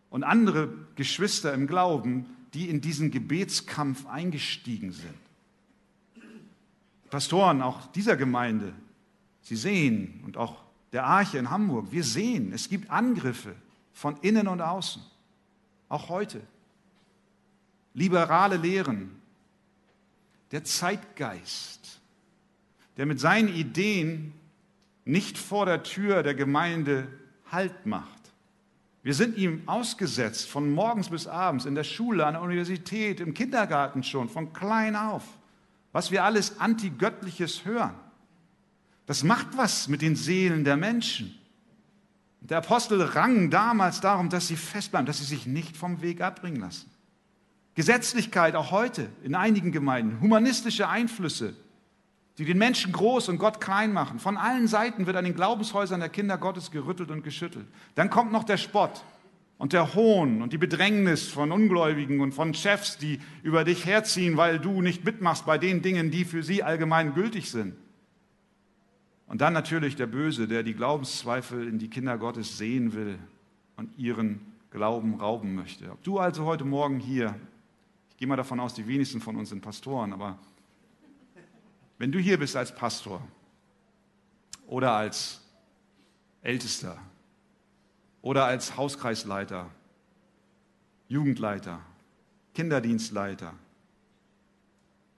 und 0.10 0.24
andere 0.24 0.70
Geschwister 0.96 1.54
im 1.54 1.68
Glauben, 1.68 2.26
die 2.54 2.70
in 2.70 2.82
diesen 2.82 3.12
Gebetskampf 3.12 4.06
eingestiegen 4.08 4.92
sind. 4.92 5.14
Pastoren 7.10 7.62
auch 7.62 7.88
dieser 7.88 8.18
Gemeinde, 8.18 8.74
sie 9.42 9.56
sehen 9.56 10.22
und 10.26 10.38
auch 10.38 10.58
der 10.92 11.06
Arche 11.06 11.38
in 11.38 11.50
Hamburg, 11.50 11.92
wir 11.92 12.04
sehen, 12.04 12.52
es 12.54 12.70
gibt 12.70 12.90
Angriffe 12.90 13.56
von 13.94 14.18
innen 14.22 14.48
und 14.48 14.62
außen, 14.62 15.02
auch 15.90 16.10
heute. 16.10 16.42
Liberale 17.94 18.58
Lehren, 18.58 19.22
der 20.52 20.64
Zeitgeist, 20.64 21.97
der 22.98 23.06
mit 23.06 23.20
seinen 23.20 23.50
Ideen 23.50 24.34
nicht 25.06 25.38
vor 25.38 25.66
der 25.66 25.84
Tür 25.84 26.24
der 26.24 26.36
Gemeinde 26.36 27.08
Halt 27.50 27.86
macht. 27.86 28.18
Wir 29.04 29.14
sind 29.14 29.38
ihm 29.38 29.62
ausgesetzt 29.68 30.50
von 30.50 30.70
morgens 30.70 31.10
bis 31.10 31.28
abends, 31.28 31.66
in 31.66 31.76
der 31.76 31.86
Schule, 31.86 32.26
an 32.26 32.34
der 32.34 32.42
Universität, 32.42 33.22
im 33.22 33.34
Kindergarten 33.34 34.04
schon, 34.04 34.28
von 34.28 34.52
klein 34.52 34.98
auf. 34.98 35.24
Was 35.94 36.12
wir 36.12 36.26
alles 36.26 36.60
Antigöttliches 36.60 37.64
hören. 37.64 37.94
Das 39.06 39.24
macht 39.24 39.56
was 39.56 39.88
mit 39.88 40.02
den 40.02 40.18
Seelen 40.18 40.66
der 40.66 40.76
Menschen. 40.76 41.34
Der 42.42 42.58
Apostel 42.58 43.02
rang 43.02 43.50
damals 43.50 44.02
darum, 44.02 44.30
dass 44.30 44.50
sie 44.50 44.58
festbleiben, 44.58 45.06
dass 45.06 45.20
sie 45.20 45.24
sich 45.24 45.48
nicht 45.48 45.78
vom 45.78 46.02
Weg 46.02 46.20
abbringen 46.20 46.60
lassen. 46.60 46.92
Gesetzlichkeit 47.76 48.56
auch 48.56 48.72
heute 48.72 49.08
in 49.24 49.36
einigen 49.36 49.72
Gemeinden, 49.72 50.20
humanistische 50.20 50.90
Einflüsse, 50.90 51.56
die 52.38 52.46
den 52.46 52.58
Menschen 52.58 52.92
groß 52.92 53.30
und 53.30 53.40
Gott 53.40 53.60
klein 53.60 53.94
machen. 53.94 54.20
Von 54.20 54.38
allen 54.38 54.68
Seiten 54.68 55.08
wird 55.08 55.16
an 55.16 55.26
den 55.26 55.34
Glaubenshäusern 55.34 56.00
der 56.00 56.10
Kinder 56.10 56.38
Gottes 56.38 56.72
gerüttelt 56.72 57.10
und 57.10 57.24
geschüttelt. 57.24 57.66
Dann 57.96 58.10
kommt 58.10 58.32
noch 58.32 58.44
der 58.44 58.58
Spott 58.58 59.04
und 59.58 59.74
der 59.74 59.96
Hohn 59.96 60.44
und 60.44 60.54
die 60.54 60.60
Bedrängnis 60.60 61.30
von 61.30 61.52
Ungläubigen 61.52 62.20
und 62.20 62.34
von 62.34 62.54
Chefs, 62.54 62.98
die 62.98 63.20
über 63.42 63.64
dich 63.64 63.86
herziehen, 63.86 64.38
weil 64.38 64.60
du 64.60 64.82
nicht 64.82 65.04
mitmachst 65.04 65.46
bei 65.46 65.58
den 65.58 65.82
Dingen, 65.82 66.12
die 66.12 66.26
für 66.26 66.44
sie 66.44 66.62
allgemein 66.62 67.16
gültig 67.16 67.50
sind. 67.50 67.76
Und 69.26 69.42
dann 69.42 69.54
natürlich 69.54 69.96
der 69.96 70.08
Böse, 70.08 70.48
der 70.48 70.64
die 70.64 70.74
Glaubenszweifel 70.74 71.68
in 71.68 71.80
die 71.80 71.90
Kinder 71.90 72.18
Gottes 72.18 72.58
sehen 72.58 72.94
will 72.94 73.18
und 73.76 73.90
ihren 73.98 74.40
Glauben 74.70 75.16
rauben 75.16 75.56
möchte. 75.56 75.92
Ob 75.92 76.04
du 76.04 76.20
also 76.20 76.46
heute 76.46 76.66
Morgen 76.66 77.00
hier, 77.00 77.36
ich 78.12 78.18
gehe 78.18 78.28
mal 78.28 78.36
davon 78.36 78.60
aus, 78.60 78.76
die 78.76 78.88
wenigsten 78.88 79.22
von 79.22 79.36
uns 79.36 79.50
sind 79.50 79.62
Pastoren, 79.62 80.14
aber 80.14 80.38
wenn 81.98 82.12
du 82.12 82.20
hier 82.20 82.38
bist 82.38 82.56
als 82.56 82.74
Pastor 82.74 83.26
oder 84.68 84.92
als 84.94 85.42
Ältester 86.42 86.98
oder 88.22 88.46
als 88.46 88.78
Hauskreisleiter, 88.78 89.70
Jugendleiter, 91.08 91.80
Kinderdienstleiter, 92.54 93.54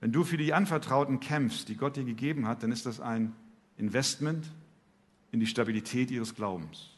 wenn 0.00 0.12
du 0.12 0.24
für 0.24 0.38
die 0.38 0.54
Anvertrauten 0.54 1.20
kämpfst, 1.20 1.68
die 1.68 1.76
Gott 1.76 1.96
dir 1.96 2.04
gegeben 2.04 2.46
hat, 2.46 2.62
dann 2.62 2.72
ist 2.72 2.86
das 2.86 3.00
ein 3.00 3.34
Investment 3.76 4.50
in 5.30 5.40
die 5.40 5.46
Stabilität 5.46 6.10
ihres 6.10 6.34
Glaubens. 6.34 6.90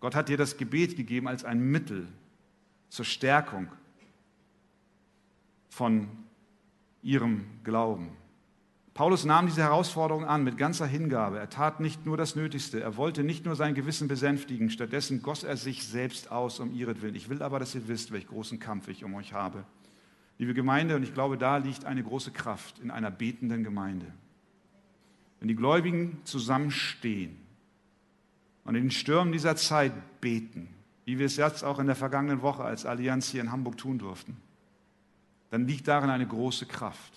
Gott 0.00 0.14
hat 0.14 0.28
dir 0.28 0.38
das 0.38 0.56
Gebet 0.56 0.96
gegeben 0.96 1.28
als 1.28 1.44
ein 1.44 1.60
Mittel 1.60 2.08
zur 2.88 3.04
Stärkung 3.04 3.68
von 5.68 6.08
ihrem 7.02 7.44
Glauben. 7.64 8.10
Paulus 8.94 9.24
nahm 9.24 9.46
diese 9.46 9.62
Herausforderung 9.62 10.24
an 10.24 10.44
mit 10.44 10.58
ganzer 10.58 10.86
Hingabe. 10.86 11.38
Er 11.38 11.48
tat 11.48 11.80
nicht 11.80 12.04
nur 12.04 12.18
das 12.18 12.36
Nötigste. 12.36 12.80
Er 12.82 12.96
wollte 12.96 13.24
nicht 13.24 13.46
nur 13.46 13.56
sein 13.56 13.74
Gewissen 13.74 14.06
besänftigen. 14.06 14.68
Stattdessen 14.68 15.22
goss 15.22 15.44
er 15.44 15.56
sich 15.56 15.86
selbst 15.86 16.30
aus 16.30 16.60
um 16.60 16.74
ihretwillen. 16.74 17.14
Ich 17.14 17.30
will 17.30 17.42
aber, 17.42 17.58
dass 17.58 17.74
ihr 17.74 17.88
wisst, 17.88 18.12
welch 18.12 18.26
großen 18.26 18.58
Kampf 18.58 18.88
ich 18.88 19.02
um 19.02 19.14
euch 19.14 19.32
habe. 19.32 19.64
Liebe 20.36 20.52
Gemeinde, 20.52 20.96
und 20.96 21.04
ich 21.04 21.14
glaube, 21.14 21.38
da 21.38 21.56
liegt 21.56 21.86
eine 21.86 22.02
große 22.02 22.32
Kraft 22.32 22.80
in 22.80 22.90
einer 22.90 23.10
betenden 23.10 23.64
Gemeinde. 23.64 24.06
Wenn 25.38 25.48
die 25.48 25.56
Gläubigen 25.56 26.20
zusammenstehen 26.24 27.36
und 28.64 28.74
in 28.74 28.84
den 28.84 28.90
Stürmen 28.90 29.32
dieser 29.32 29.56
Zeit 29.56 29.92
beten, 30.20 30.68
wie 31.06 31.18
wir 31.18 31.26
es 31.26 31.36
jetzt 31.36 31.64
auch 31.64 31.78
in 31.78 31.86
der 31.86 31.96
vergangenen 31.96 32.42
Woche 32.42 32.62
als 32.62 32.84
Allianz 32.84 33.30
hier 33.30 33.40
in 33.40 33.50
Hamburg 33.52 33.78
tun 33.78 33.98
durften, 33.98 34.36
dann 35.52 35.66
liegt 35.66 35.86
darin 35.86 36.08
eine 36.08 36.26
große 36.26 36.64
Kraft. 36.64 37.12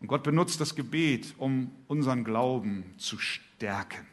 Und 0.00 0.08
Gott 0.08 0.24
benutzt 0.24 0.60
das 0.60 0.74
Gebet, 0.74 1.32
um 1.38 1.70
unseren 1.86 2.24
Glauben 2.24 2.82
zu 2.98 3.20
stärken. 3.20 4.04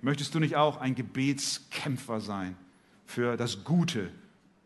Möchtest 0.00 0.34
du 0.34 0.40
nicht 0.40 0.56
auch 0.56 0.78
ein 0.78 0.96
Gebetskämpfer 0.96 2.20
sein 2.20 2.56
für 3.06 3.36
das 3.36 3.62
Gute 3.62 4.10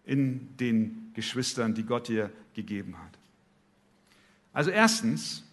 in 0.07 0.57
den 0.57 1.11
Geschwistern, 1.13 1.75
die 1.75 1.83
Gott 1.83 2.09
dir 2.09 2.33
gegeben 2.55 2.97
hat? 2.97 3.19
Also 4.55 4.71
erstens, 4.71 5.45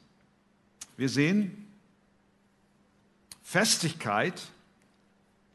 wir 0.96 1.10
sehen 1.10 1.68
Festigkeit 3.44 4.42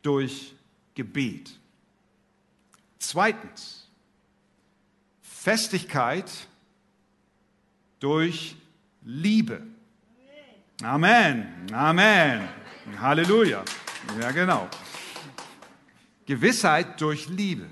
durch 0.03 0.55
Gebet. 0.95 1.59
Zweitens, 2.99 3.89
Festigkeit 5.23 6.31
durch 8.05 8.55
Liebe. 9.03 9.63
Amen, 10.83 11.47
Amen, 11.73 12.47
Halleluja. 13.01 13.65
Ja, 14.21 14.31
genau. 14.31 14.69
Gewissheit 16.27 17.01
durch 17.01 17.31
Liebe. 17.31 17.65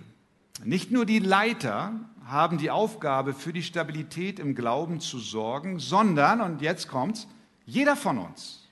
Nicht 0.65 0.91
nur 0.91 1.05
die 1.05 1.19
Leiter 1.19 1.93
haben 2.25 2.57
die 2.57 2.71
Aufgabe, 2.71 3.35
für 3.35 3.53
die 3.53 3.62
Stabilität 3.62 4.39
im 4.39 4.55
Glauben 4.55 5.01
zu 5.01 5.19
sorgen, 5.19 5.79
sondern, 5.79 6.41
und 6.41 6.62
jetzt 6.62 6.89
kommt's, 6.89 7.29
jeder 7.67 7.95
von 7.95 8.17
uns. 8.17 8.67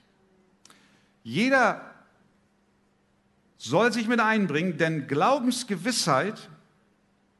Jeder 1.21 1.93
soll 3.57 3.93
sich 3.93 4.07
mit 4.07 4.19
einbringen, 4.19 4.79
denn 4.79 5.07
Glaubensgewissheit 5.07 6.49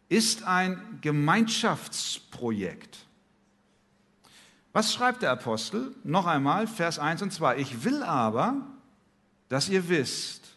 ist 0.10 0.44
ein 0.44 1.00
Gemeinschaftsprojekt. 1.02 3.08
Was 4.74 4.94
schreibt 4.94 5.22
der 5.22 5.32
Apostel? 5.32 5.94
Noch 6.04 6.28
einmal, 6.28 6.66
Vers 6.66 6.98
1 6.98 7.22
und 7.22 7.34
2. 7.34 7.58
Ich 7.58 7.84
will 7.84 8.04
aber, 8.04 8.66
dass 9.50 9.68
ihr 9.68 9.90
wisst, 9.90 10.56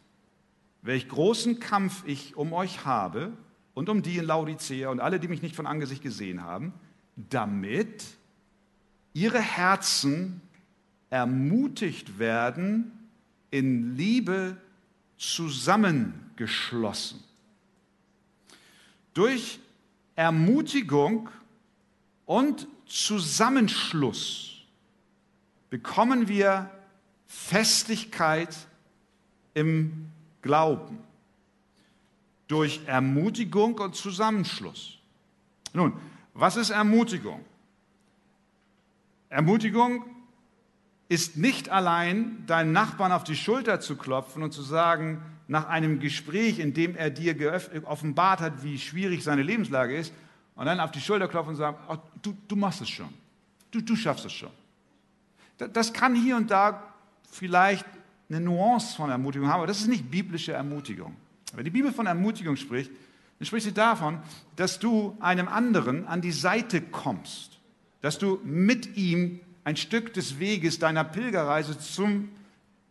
welch 0.83 1.09
großen 1.09 1.59
Kampf 1.59 2.05
ich 2.07 2.37
um 2.37 2.53
euch 2.53 2.85
habe 2.85 3.33
und 3.75 3.89
um 3.89 4.03
die 4.03 4.19
in 4.19 4.27
Laodicea 4.27 4.91
und 4.91 5.01
alle, 5.01 5.19
die 5.19 5.27
mich 5.29 5.43
nicht 5.43 5.57
von 5.57 5.67
Angesicht 5.67 6.03
gesehen 6.03 6.45
haben, 6.45 6.73
damit 7.17 8.05
ihre 9.15 9.41
Herzen 9.41 10.43
ermutigt 11.11 12.19
werden, 12.19 12.93
in 13.51 13.97
Liebe 13.97 14.57
zusammengeschlossen. 15.17 17.21
Durch 19.15 19.59
Ermutigung 20.17 21.31
und 22.27 22.67
Zusammenschluss 22.87 24.63
bekommen 25.71 26.29
wir 26.29 26.71
Festigkeit 27.27 28.57
im 29.55 30.11
Glauben. 30.43 30.99
Durch 32.47 32.81
Ermutigung 32.87 33.79
und 33.79 33.97
Zusammenschluss. 33.97 34.99
Nun, 35.73 35.95
was 36.35 36.57
ist 36.57 36.71
Ermutigung? 36.71 37.45
Ermutigung 39.31 40.05
ist 41.09 41.37
nicht 41.37 41.71
allein, 41.71 42.45
deinen 42.47 42.73
Nachbarn 42.73 43.13
auf 43.13 43.25
die 43.25 43.37
Schulter 43.37 43.81
zu 43.81 43.97
klopfen 43.97 44.43
und 44.43 44.53
zu 44.53 44.63
sagen, 44.63 45.23
nach 45.49 45.67
einem 45.67 46.01
Gespräch, 46.01 46.59
in 46.59 46.73
dem 46.73 46.97
er 46.97 47.11
dir 47.11 47.35
offenbart 47.85 48.41
hat, 48.41 48.63
wie 48.63 48.79
schwierig 48.79 49.23
seine 49.25 49.43
Lebenslage 49.43 49.97
ist, 49.97 50.13
und 50.55 50.67
dann 50.67 50.81
auf 50.81 50.91
die 50.91 51.01
Schulter 51.01 51.29
klopfen 51.29 51.51
und 51.51 51.57
sagen, 51.57 51.77
oh, 51.89 51.97
du, 52.23 52.37
du 52.49 52.57
machst 52.57 52.81
es 52.81 52.89
schon, 52.89 53.09
du, 53.71 53.81
du 53.81 53.97
schaffst 53.97 54.25
es 54.25 54.33
schon. 54.33 54.51
Das 55.57 55.93
kann 55.93 56.15
hier 56.15 56.37
und 56.37 56.51
da 56.51 56.83
vielleicht 57.31 57.87
eine 58.29 58.41
Nuance 58.41 58.97
von 58.97 59.11
Ermutigung 59.11 59.49
haben, 59.49 59.59
aber 59.59 59.67
das 59.67 59.81
ist 59.81 59.89
nicht 59.89 60.11
biblische 60.11 60.53
Ermutigung. 60.53 61.17
Wenn 61.53 61.65
die 61.65 61.71
Bibel 61.71 61.93
von 61.93 62.07
Ermutigung 62.07 62.57
spricht, 62.57 62.91
dann 63.39 63.47
spricht 63.47 63.67
sie 63.67 63.73
davon, 63.73 64.21
dass 64.57 64.79
du 64.79 65.17
einem 65.21 65.49
anderen 65.49 66.07
an 66.07 66.21
die 66.21 66.33
Seite 66.33 66.81
kommst, 66.81 67.59
dass 68.01 68.19
du 68.19 68.41
mit 68.45 68.97
ihm 68.97 69.41
ein 69.65 69.77
Stück 69.77 70.13
des 70.15 70.39
Weges 70.39 70.79
deiner 70.79 71.05
Pilgerreise 71.05 71.79
zum, 71.79 72.29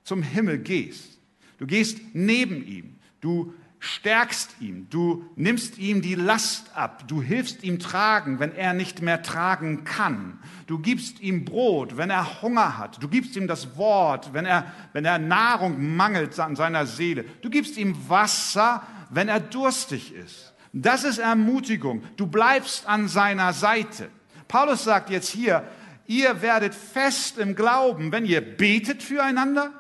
zum 0.03 0.23
Himmel 0.23 0.59
gehst. 0.59 1.19
Du 1.59 1.67
gehst 1.67 1.99
neben 2.13 2.65
ihm, 2.65 2.95
du 3.21 3.53
stärkst 3.83 4.61
ihn, 4.61 4.87
du 4.89 5.29
nimmst 5.35 5.77
ihm 5.77 6.01
die 6.01 6.15
Last 6.15 6.73
ab, 6.73 7.05
du 7.09 7.21
hilfst 7.21 7.65
ihm 7.65 7.79
tragen, 7.79 8.39
wenn 8.39 8.55
er 8.55 8.73
nicht 8.73 9.01
mehr 9.01 9.21
tragen 9.21 9.83
kann. 9.83 10.39
Du 10.67 10.79
gibst 10.79 11.19
ihm 11.19 11.43
Brot, 11.43 11.97
wenn 11.97 12.09
er 12.09 12.41
Hunger 12.41 12.77
hat. 12.77 13.03
Du 13.03 13.09
gibst 13.09 13.35
ihm 13.35 13.45
das 13.45 13.75
Wort, 13.75 14.33
wenn 14.33 14.45
er, 14.45 14.71
wenn 14.93 15.03
er 15.03 15.19
Nahrung 15.19 15.97
mangelt 15.97 16.39
an 16.39 16.55
seiner 16.55 16.85
Seele. 16.85 17.25
Du 17.41 17.49
gibst 17.49 17.75
ihm 17.75 17.93
Wasser, 18.07 18.83
wenn 19.09 19.27
er 19.27 19.41
durstig 19.41 20.13
ist. 20.13 20.53
Das 20.71 21.03
ist 21.03 21.17
Ermutigung. 21.17 22.03
Du 22.15 22.25
bleibst 22.25 22.87
an 22.87 23.09
seiner 23.09 23.51
Seite. 23.51 24.09
Paulus 24.47 24.85
sagt 24.85 25.09
jetzt 25.09 25.27
hier, 25.27 25.67
ihr 26.07 26.41
werdet 26.41 26.73
fest 26.73 27.37
im 27.37 27.53
Glauben, 27.53 28.13
wenn 28.13 28.23
ihr 28.23 28.39
betet 28.39 29.03
füreinander 29.03 29.73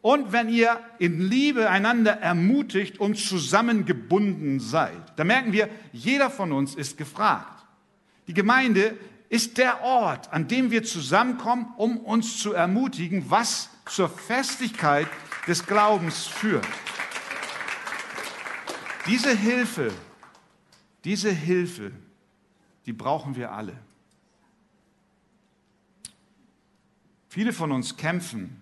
und 0.00 0.32
wenn 0.32 0.48
ihr 0.48 0.78
in 0.98 1.20
Liebe 1.20 1.70
einander 1.70 2.12
ermutigt 2.12 3.00
und 3.00 3.16
zusammengebunden 3.16 4.60
seid. 4.60 5.00
Da 5.16 5.24
merken 5.24 5.52
wir, 5.52 5.68
jeder 5.92 6.30
von 6.30 6.52
uns 6.52 6.74
ist 6.74 6.96
gefragt. 6.96 7.66
Die 8.26 8.34
Gemeinde 8.34 8.96
ist 9.28 9.58
der 9.58 9.82
Ort, 9.82 10.32
an 10.32 10.48
dem 10.48 10.70
wir 10.70 10.84
zusammenkommen, 10.84 11.72
um 11.76 11.98
uns 11.98 12.38
zu 12.38 12.52
ermutigen, 12.52 13.30
was 13.30 13.70
zur 13.86 14.08
Festigkeit 14.08 15.08
des 15.46 15.66
Glaubens 15.66 16.26
führt. 16.26 16.66
Diese 19.06 19.34
Hilfe, 19.34 19.92
diese 21.04 21.30
Hilfe, 21.30 21.92
die 22.86 22.92
brauchen 22.92 23.36
wir 23.36 23.52
alle. 23.52 23.74
Viele 27.28 27.52
von 27.52 27.72
uns 27.72 27.96
kämpfen 27.96 28.60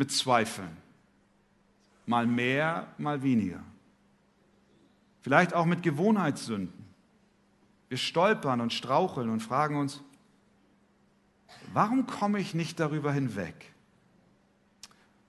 mit 0.00 0.10
Zweifeln. 0.10 0.74
Mal 2.06 2.26
mehr, 2.26 2.86
mal 2.96 3.22
weniger. 3.22 3.62
Vielleicht 5.20 5.52
auch 5.52 5.66
mit 5.66 5.82
Gewohnheitssünden. 5.82 6.86
Wir 7.90 7.98
stolpern 7.98 8.62
und 8.62 8.72
straucheln 8.72 9.28
und 9.28 9.40
fragen 9.40 9.76
uns, 9.76 10.00
warum 11.74 12.06
komme 12.06 12.40
ich 12.40 12.54
nicht 12.54 12.80
darüber 12.80 13.12
hinweg? 13.12 13.54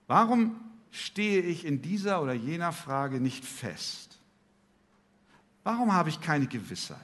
Warum 0.07 0.55
stehe 0.89 1.41
ich 1.41 1.65
in 1.65 1.81
dieser 1.81 2.21
oder 2.21 2.33
jener 2.33 2.71
Frage 2.71 3.19
nicht 3.19 3.43
fest? 3.43 4.19
Warum 5.65 5.91
habe 5.91 6.07
ich 6.07 6.21
keine 6.21 6.47
Gewissheit? 6.47 6.97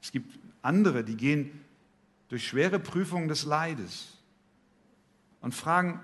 Es 0.00 0.12
gibt 0.12 0.38
andere, 0.62 1.02
die 1.02 1.16
gehen 1.16 1.64
durch 2.28 2.46
schwere 2.46 2.78
Prüfungen 2.78 3.26
des 3.26 3.44
Leides 3.44 4.18
und 5.40 5.52
fragen, 5.52 5.98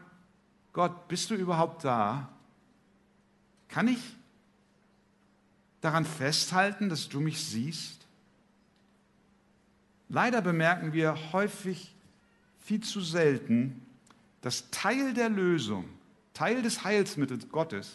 Gott, 0.73 1.09
bist 1.09 1.31
du 1.31 1.35
überhaupt 1.35 1.85
da? 1.85 2.29
Kann 3.69 3.89
ich 3.89 4.01
daran 5.81 6.05
festhalten, 6.05 6.89
dass 6.89 7.09
du 7.09 7.21
mich 7.21 7.45
siehst? 7.45 8.07
Leider 10.09 10.43
bemerken 10.43 10.93
wir 10.93 11.33
häufig 11.33 11.95
viel 12.59 12.81
zu 12.81 13.01
selten, 13.01 13.85
dass 14.41 14.71
Teil 14.71 15.15
der 15.15 15.29
Lösung, 15.29 15.85
Teil 16.35 16.63
des 16.63 16.85
Heilsmittels 16.85 17.49
Gottes, 17.49 17.93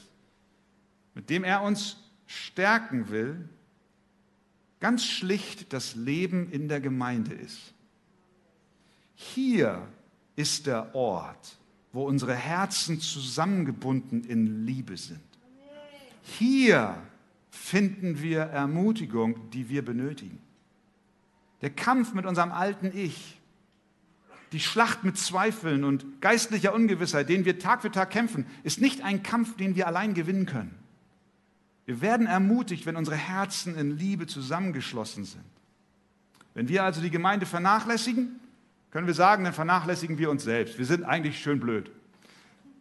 mit 1.13 1.29
dem 1.29 1.43
er 1.43 1.61
uns 1.61 1.97
stärken 2.27 3.09
will, 3.09 3.47
ganz 4.79 5.05
schlicht 5.05 5.73
das 5.73 5.95
Leben 5.95 6.51
in 6.51 6.67
der 6.67 6.79
Gemeinde 6.79 7.33
ist. 7.33 7.73
Hier 9.15 9.87
ist 10.35 10.67
der 10.67 10.93
Ort, 10.93 11.57
wo 11.95 12.03
unsere 12.05 12.35
Herzen 12.35 12.99
zusammengebunden 12.99 14.25
in 14.25 14.65
Liebe 14.65 14.97
sind. 14.97 15.21
Hier 16.23 17.01
finden 17.49 18.21
wir 18.21 18.41
Ermutigung, 18.41 19.49
die 19.51 19.69
wir 19.69 19.83
benötigen. 19.85 20.39
Der 21.61 21.69
Kampf 21.69 22.13
mit 22.13 22.25
unserem 22.25 22.51
alten 22.51 22.91
Ich, 22.93 23.39
die 24.51 24.59
Schlacht 24.59 25.05
mit 25.05 25.17
Zweifeln 25.17 25.85
und 25.85 26.21
geistlicher 26.21 26.73
Ungewissheit, 26.73 27.29
den 27.29 27.45
wir 27.45 27.59
Tag 27.59 27.81
für 27.81 27.91
Tag 27.91 28.09
kämpfen, 28.09 28.45
ist 28.63 28.81
nicht 28.81 29.01
ein 29.01 29.23
Kampf, 29.23 29.55
den 29.55 29.77
wir 29.77 29.87
allein 29.87 30.13
gewinnen 30.13 30.45
können. 30.45 30.75
Wir 31.85 32.01
werden 32.01 32.27
ermutigt, 32.27 32.85
wenn 32.85 32.97
unsere 32.97 33.15
Herzen 33.15 33.77
in 33.77 33.97
Liebe 33.97 34.27
zusammengeschlossen 34.27 35.23
sind. 35.23 35.45
Wenn 36.55 36.67
wir 36.67 36.83
also 36.83 36.99
die 36.99 37.09
Gemeinde 37.09 37.45
vernachlässigen, 37.45 38.41
können 38.95 39.07
wir 39.07 39.13
sagen, 39.13 39.43
dann 39.43 39.51
vernachlässigen 39.51 40.17
wir 40.19 40.29
uns 40.29 40.45
selbst. 40.45 40.77
Wir 40.77 40.85
sind 40.85 41.03
eigentlich 41.03 41.41
schön 41.41 41.59
blöd, 41.59 41.91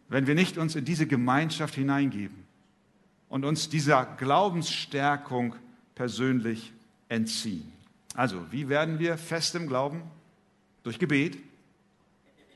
wenn 0.07 0.27
wir 0.27 0.33
nicht 0.33 0.57
uns 0.57 0.77
in 0.77 0.85
diese 0.85 1.07
Gemeinschaft 1.07 1.75
hineingeben 1.75 2.45
und 3.27 3.43
uns 3.43 3.67
dieser 3.67 4.05
Glaubensstärkung 4.05 5.57
persönlich 5.93 6.71
entziehen. 7.09 7.69
Also, 8.13 8.49
wie 8.49 8.69
werden 8.69 8.97
wir 8.97 9.17
fest 9.17 9.55
im 9.55 9.67
Glauben? 9.67 10.03
Durch 10.83 10.99
Gebet 10.99 11.37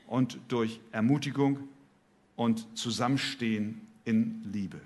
und 0.06 0.38
durch 0.48 0.80
Ermutigung 0.90 1.68
und 2.36 2.78
Zusammenstehen 2.78 3.86
in 4.06 4.40
Liebe. 4.50 4.80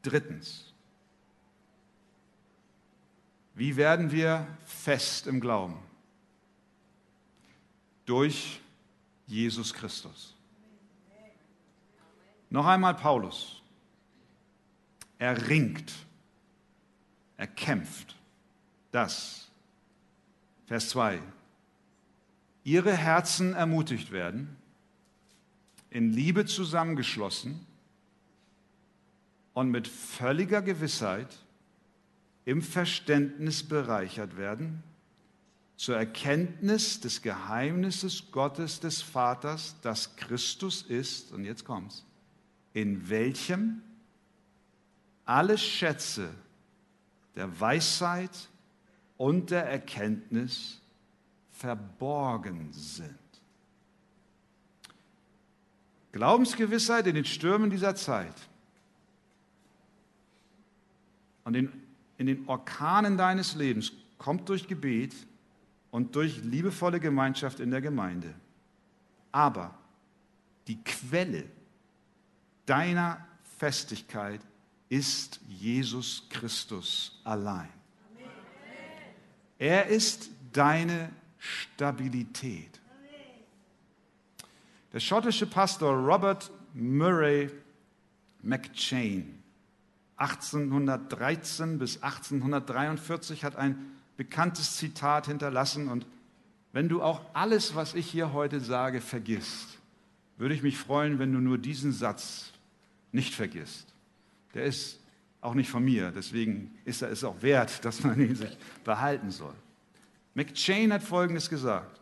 Drittens, 0.00 0.72
wie 3.54 3.76
werden 3.76 4.12
wir 4.12 4.46
fest 4.64 5.26
im 5.26 5.40
Glauben? 5.40 5.86
Durch 8.08 8.58
Jesus 9.26 9.74
Christus. 9.74 10.34
Noch 12.48 12.64
einmal 12.64 12.94
Paulus. 12.94 13.60
Er 15.18 15.48
ringt, 15.48 15.92
er 17.36 17.48
kämpft. 17.48 18.16
Das, 18.92 19.50
Vers 20.64 20.88
2, 20.88 21.20
ihre 22.64 22.96
Herzen 22.96 23.52
ermutigt 23.52 24.10
werden, 24.10 24.56
in 25.90 26.10
Liebe 26.10 26.46
zusammengeschlossen 26.46 27.66
und 29.52 29.70
mit 29.70 29.86
völliger 29.86 30.62
Gewissheit 30.62 31.28
im 32.46 32.62
Verständnis 32.62 33.62
bereichert 33.62 34.38
werden, 34.38 34.82
zur 35.78 35.96
Erkenntnis 35.96 36.98
des 36.98 37.22
Geheimnisses 37.22 38.32
Gottes 38.32 38.80
des 38.80 39.00
Vaters, 39.00 39.76
das 39.80 40.16
Christus 40.16 40.82
ist, 40.82 41.30
und 41.30 41.44
jetzt 41.44 41.64
kommt's, 41.64 42.04
in 42.72 43.08
welchem 43.08 43.80
alle 45.24 45.56
Schätze 45.56 46.34
der 47.36 47.60
Weisheit 47.60 48.48
und 49.16 49.52
der 49.52 49.66
Erkenntnis 49.66 50.80
verborgen 51.52 52.72
sind. 52.72 53.14
Glaubensgewissheit 56.10 57.06
in 57.06 57.14
den 57.14 57.24
Stürmen 57.24 57.70
dieser 57.70 57.94
Zeit 57.94 58.34
und 61.44 61.54
in, 61.54 61.72
in 62.16 62.26
den 62.26 62.48
Orkanen 62.48 63.16
deines 63.16 63.54
Lebens 63.54 63.92
kommt 64.18 64.48
durch 64.48 64.66
Gebet 64.66 65.14
und 65.90 66.14
durch 66.14 66.42
liebevolle 66.44 67.00
Gemeinschaft 67.00 67.60
in 67.60 67.70
der 67.70 67.80
Gemeinde. 67.80 68.34
Aber 69.32 69.74
die 70.66 70.82
Quelle 70.82 71.44
deiner 72.66 73.26
Festigkeit 73.58 74.40
ist 74.88 75.40
Jesus 75.48 76.26
Christus 76.30 77.20
allein. 77.24 77.68
Er 79.58 79.86
ist 79.86 80.30
deine 80.52 81.10
Stabilität. 81.38 82.80
Der 84.92 85.00
schottische 85.00 85.46
Pastor 85.46 85.94
Robert 85.94 86.50
Murray 86.74 87.50
McChain, 88.42 89.42
1813 90.16 91.78
bis 91.78 92.02
1843, 92.02 93.44
hat 93.44 93.56
ein 93.56 93.97
bekanntes 94.18 94.76
Zitat 94.76 95.26
hinterlassen. 95.28 95.88
Und 95.88 96.04
wenn 96.72 96.90
du 96.90 97.00
auch 97.00 97.22
alles, 97.32 97.74
was 97.74 97.94
ich 97.94 98.10
hier 98.10 98.34
heute 98.34 98.60
sage, 98.60 99.00
vergisst, 99.00 99.78
würde 100.36 100.54
ich 100.54 100.62
mich 100.62 100.76
freuen, 100.76 101.18
wenn 101.18 101.32
du 101.32 101.38
nur 101.38 101.56
diesen 101.56 101.92
Satz 101.92 102.52
nicht 103.12 103.34
vergisst. 103.34 103.86
Der 104.52 104.64
ist 104.64 105.00
auch 105.40 105.54
nicht 105.54 105.70
von 105.70 105.84
mir, 105.84 106.10
deswegen 106.10 106.76
ist 106.84 107.00
er 107.00 107.10
es 107.10 107.22
auch 107.24 107.40
wert, 107.42 107.84
dass 107.84 108.02
man 108.02 108.20
ihn 108.20 108.34
sich 108.34 108.58
behalten 108.84 109.30
soll. 109.30 109.54
McChain 110.34 110.92
hat 110.92 111.02
Folgendes 111.02 111.48
gesagt. 111.48 112.00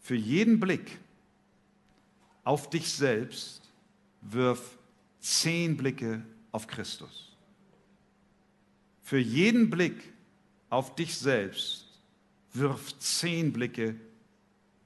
Für 0.00 0.16
jeden 0.16 0.58
Blick 0.58 0.98
auf 2.42 2.70
dich 2.70 2.92
selbst 2.92 3.62
wirf 4.20 4.76
zehn 5.20 5.76
Blicke 5.76 6.22
auf 6.50 6.66
Christus. 6.66 7.36
Für 9.02 9.18
jeden 9.18 9.70
Blick 9.70 10.12
auf 10.70 10.94
dich 10.94 11.16
selbst 11.18 11.86
wirf 12.52 12.98
zehn 12.98 13.52
Blicke 13.52 13.96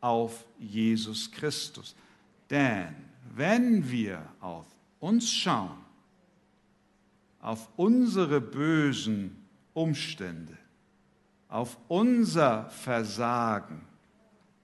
auf 0.01 0.45
Jesus 0.59 1.31
Christus. 1.31 1.95
Denn 2.51 2.95
wenn 3.35 3.91
wir 3.91 4.27
auf 4.41 4.67
uns 5.01 5.31
schauen, 5.31 5.85
auf 7.41 7.69
unsere 7.77 8.41
bösen 8.41 9.47
Umstände, 9.75 10.57
auf 11.49 11.77
unser 11.89 12.71
Versagen, 12.71 13.83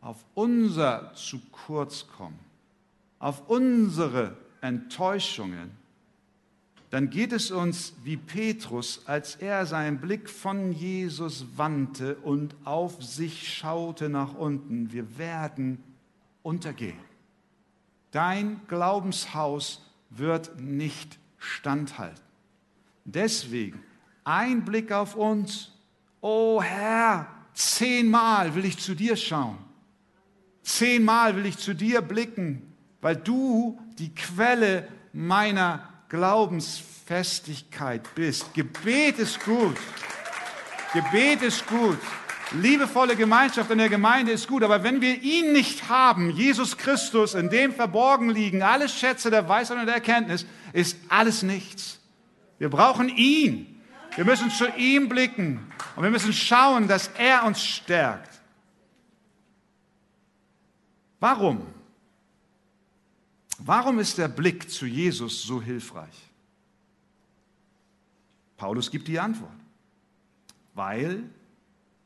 auf 0.01 0.25
unser 0.35 1.13
zu 1.15 1.41
kurz 1.51 2.07
kommen, 2.07 2.39
auf 3.19 3.49
unsere 3.49 4.37
Enttäuschungen, 4.63 5.71
dann 6.91 7.09
geht 7.09 7.33
es 7.33 7.53
uns 7.53 7.95
wie 8.03 8.17
Petrus, 8.17 9.03
als 9.07 9.37
er 9.37 9.65
seinen 9.65 10.01
Blick 10.01 10.29
von 10.29 10.73
Jesus 10.73 11.47
wandte 11.57 12.17
und 12.17 12.57
auf 12.65 13.03
sich 13.03 13.55
schaute 13.55 14.09
nach 14.09 14.35
unten. 14.35 14.93
Wir 14.93 15.17
werden 15.17 15.83
untergehen. 16.43 16.99
Dein 18.11 18.61
Glaubenshaus 18.67 19.83
wird 20.11 20.61
nicht 20.61 21.21
standhalten. 21.39 22.25
Deswegen 23.05 23.81
ein 24.25 24.65
Blick 24.65 24.91
auf 24.91 25.15
uns. 25.15 25.73
Oh 26.21 26.61
Herr, 26.61 27.29
zehnmal 27.55 28.57
will 28.57 28.65
ich 28.65 28.79
zu 28.79 28.97
dir 28.97 29.15
schauen. 29.15 29.59
Zehnmal 30.63 31.37
will 31.37 31.47
ich 31.47 31.57
zu 31.57 31.73
dir 31.73 32.03
blicken, 32.03 32.75
weil 33.01 33.17
du 33.17 33.81
die 33.99 34.13
Quelle 34.15 34.89
meiner 35.13 35.90
Glaubensfestigkeit 36.11 38.15
bist. 38.15 38.53
Gebet 38.53 39.19
ist 39.19 39.43
gut. 39.45 39.79
Gebet 40.93 41.43
ist 41.43 41.67
gut. 41.67 41.99
Liebevolle 42.53 43.15
Gemeinschaft 43.15 43.71
in 43.71 43.79
der 43.79 43.89
Gemeinde 43.89 44.33
ist 44.33 44.49
gut, 44.49 44.65
aber 44.65 44.83
wenn 44.83 45.01
wir 45.01 45.23
ihn 45.23 45.53
nicht 45.53 45.89
haben, 45.89 46.31
Jesus 46.31 46.77
Christus, 46.77 47.35
in 47.35 47.49
dem 47.49 47.73
verborgen 47.73 48.29
liegen 48.29 48.63
alle 48.63 48.89
Schätze 48.89 49.31
der 49.31 49.49
Weisheit 49.49 49.79
und 49.79 49.87
der 49.87 49.95
Erkenntnis, 49.95 50.45
ist 50.73 50.97
alles 51.09 51.45
nichts. 51.45 52.01
Wir 52.59 52.69
brauchen 52.69 53.09
ihn. 53.09 53.81
Wir 54.17 54.25
müssen 54.25 54.51
zu 54.51 54.67
ihm 54.77 55.09
blicken 55.09 55.65
und 55.95 56.03
wir 56.03 56.11
müssen 56.11 56.33
schauen, 56.33 56.89
dass 56.89 57.09
er 57.17 57.45
uns 57.45 57.65
stärkt. 57.65 58.41
Warum? 61.21 61.65
Warum 63.65 63.99
ist 63.99 64.19
der 64.19 64.29
Blick 64.29 64.71
zu 64.71 64.87
Jesus 64.87 65.43
so 65.43 65.61
hilfreich? 65.61 66.31
Paulus 68.57 68.91
gibt 68.91 69.09
die 69.09 69.19
Antwort. 69.19 69.53
Weil 70.75 71.25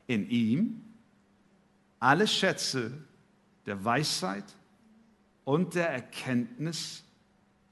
in 0.07 0.29
ihm 0.29 0.81
alle 1.99 2.27
Schätze 2.27 2.91
der 3.65 3.83
Weisheit 3.83 4.43
und 5.43 5.75
der 5.75 5.89
Erkenntnis 5.89 7.03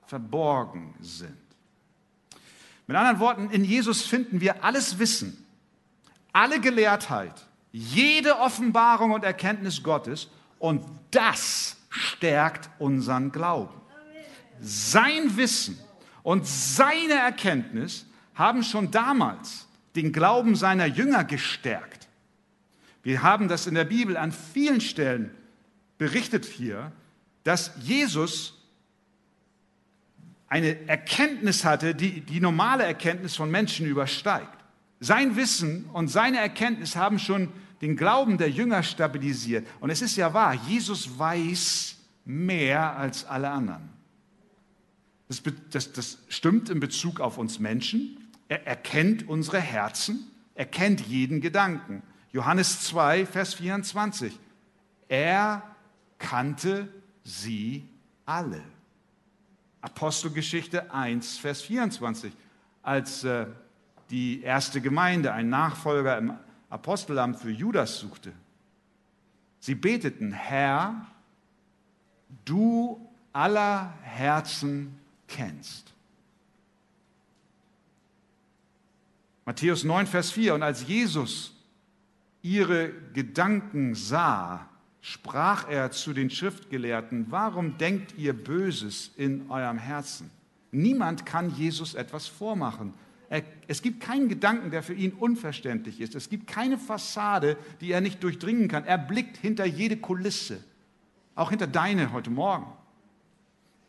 verborgen 0.05 0.95
sind. 1.01 1.37
Mit 2.87 2.97
anderen 2.97 3.19
Worten, 3.19 3.49
in 3.51 3.63
Jesus 3.63 4.03
finden 4.03 4.41
wir 4.41 4.63
alles 4.63 4.99
Wissen, 4.99 5.45
alle 6.31 6.59
Gelehrtheit, 6.59 7.33
jede 7.71 8.37
Offenbarung 8.39 9.11
und 9.11 9.23
Erkenntnis 9.23 9.83
Gottes 9.83 10.29
und 10.59 10.85
das 11.11 11.77
stärkt 11.93 12.69
unseren 12.79 13.31
Glauben. 13.31 13.79
Sein 14.59 15.37
Wissen 15.37 15.77
und 16.23 16.47
seine 16.47 17.13
Erkenntnis 17.13 18.07
haben 18.33 18.63
schon 18.63 18.89
damals 18.89 19.67
den 19.95 20.11
Glauben 20.11 20.55
seiner 20.55 20.87
Jünger 20.87 21.23
gestärkt. 21.23 22.07
Wir 23.03 23.21
haben 23.21 23.47
das 23.47 23.67
in 23.67 23.75
der 23.75 23.83
Bibel 23.83 24.17
an 24.17 24.31
vielen 24.31 24.81
Stellen 24.81 25.31
berichtet 25.99 26.45
hier, 26.45 26.91
dass 27.43 27.71
Jesus 27.79 28.59
eine 30.47 30.87
Erkenntnis 30.87 31.63
hatte, 31.63 31.93
die 31.93 32.21
die 32.21 32.39
normale 32.39 32.85
Erkenntnis 32.85 33.35
von 33.35 33.51
Menschen 33.51 33.85
übersteigt. 33.85 34.63
Sein 34.99 35.35
Wissen 35.35 35.85
und 35.93 36.07
seine 36.07 36.39
Erkenntnis 36.39 36.95
haben 36.95 37.19
schon 37.19 37.51
den 37.83 37.97
Glauben 37.97 38.37
der 38.37 38.49
Jünger 38.49 38.81
stabilisiert. 38.81 39.67
Und 39.81 39.89
es 39.89 40.01
ist 40.01 40.15
ja 40.15 40.33
wahr, 40.33 40.53
Jesus 40.53 41.19
weiß 41.19 41.97
mehr 42.23 42.95
als 42.95 43.25
alle 43.25 43.49
anderen. 43.49 43.89
Das, 45.27 45.43
das, 45.69 45.91
das 45.91 46.17
stimmt 46.29 46.69
in 46.69 46.79
Bezug 46.79 47.19
auf 47.19 47.37
uns 47.37 47.59
Menschen. 47.59 48.17
Er 48.47 48.65
erkennt 48.65 49.27
unsere 49.27 49.59
Herzen, 49.59 50.31
er 50.55 50.65
kennt 50.65 51.01
jeden 51.01 51.41
Gedanken. 51.41 52.03
Johannes 52.31 52.83
2, 52.83 53.25
Vers 53.25 53.55
24. 53.55 54.39
Er 55.09 55.61
kannte 56.19 56.87
sie 57.25 57.83
alle. 58.25 58.61
Apostelgeschichte 59.81 60.93
1, 60.93 61.37
Vers 61.37 61.63
24, 61.63 62.31
als 62.81 63.25
äh, 63.25 63.47
die 64.09 64.41
erste 64.41 64.79
Gemeinde 64.79 65.33
einen 65.33 65.49
Nachfolger 65.49 66.17
im 66.17 66.33
Apostelamt 66.73 67.37
für 67.37 67.51
Judas 67.51 67.99
suchte. 67.99 68.33
Sie 69.59 69.75
beteten, 69.75 70.31
Herr, 70.31 71.05
du 72.45 73.07
aller 73.31 73.93
Herzen 74.01 74.97
kennst. 75.27 75.93
Matthäus 79.45 79.83
9, 79.83 80.07
Vers 80.07 80.31
4. 80.31 80.55
Und 80.55 80.63
als 80.63 80.87
Jesus 80.87 81.55
ihre 82.41 82.91
Gedanken 83.13 83.93
sah, 83.93 84.67
sprach 84.99 85.69
er 85.69 85.91
zu 85.91 86.11
den 86.11 86.31
Schriftgelehrten, 86.31 87.27
warum 87.29 87.77
denkt 87.77 88.17
ihr 88.17 88.33
Böses 88.33 89.11
in 89.15 89.51
eurem 89.51 89.77
Herzen? 89.77 90.31
Niemand 90.71 91.27
kann 91.27 91.55
Jesus 91.55 91.93
etwas 91.93 92.25
vormachen. 92.25 92.95
Es 93.67 93.81
gibt 93.81 94.01
keinen 94.01 94.29
Gedanken, 94.29 94.69
der 94.71 94.83
für 94.83 94.93
ihn 94.93 95.11
unverständlich 95.11 96.01
ist. 96.01 96.15
Es 96.15 96.29
gibt 96.29 96.47
keine 96.47 96.77
Fassade, 96.77 97.57
die 97.81 97.91
er 97.91 98.01
nicht 98.01 98.23
durchdringen 98.23 98.67
kann. 98.67 98.85
Er 98.85 98.97
blickt 98.97 99.37
hinter 99.37 99.65
jede 99.65 99.97
Kulisse, 99.97 100.63
auch 101.35 101.49
hinter 101.49 101.67
deine 101.67 102.11
heute 102.13 102.29
Morgen. 102.29 102.67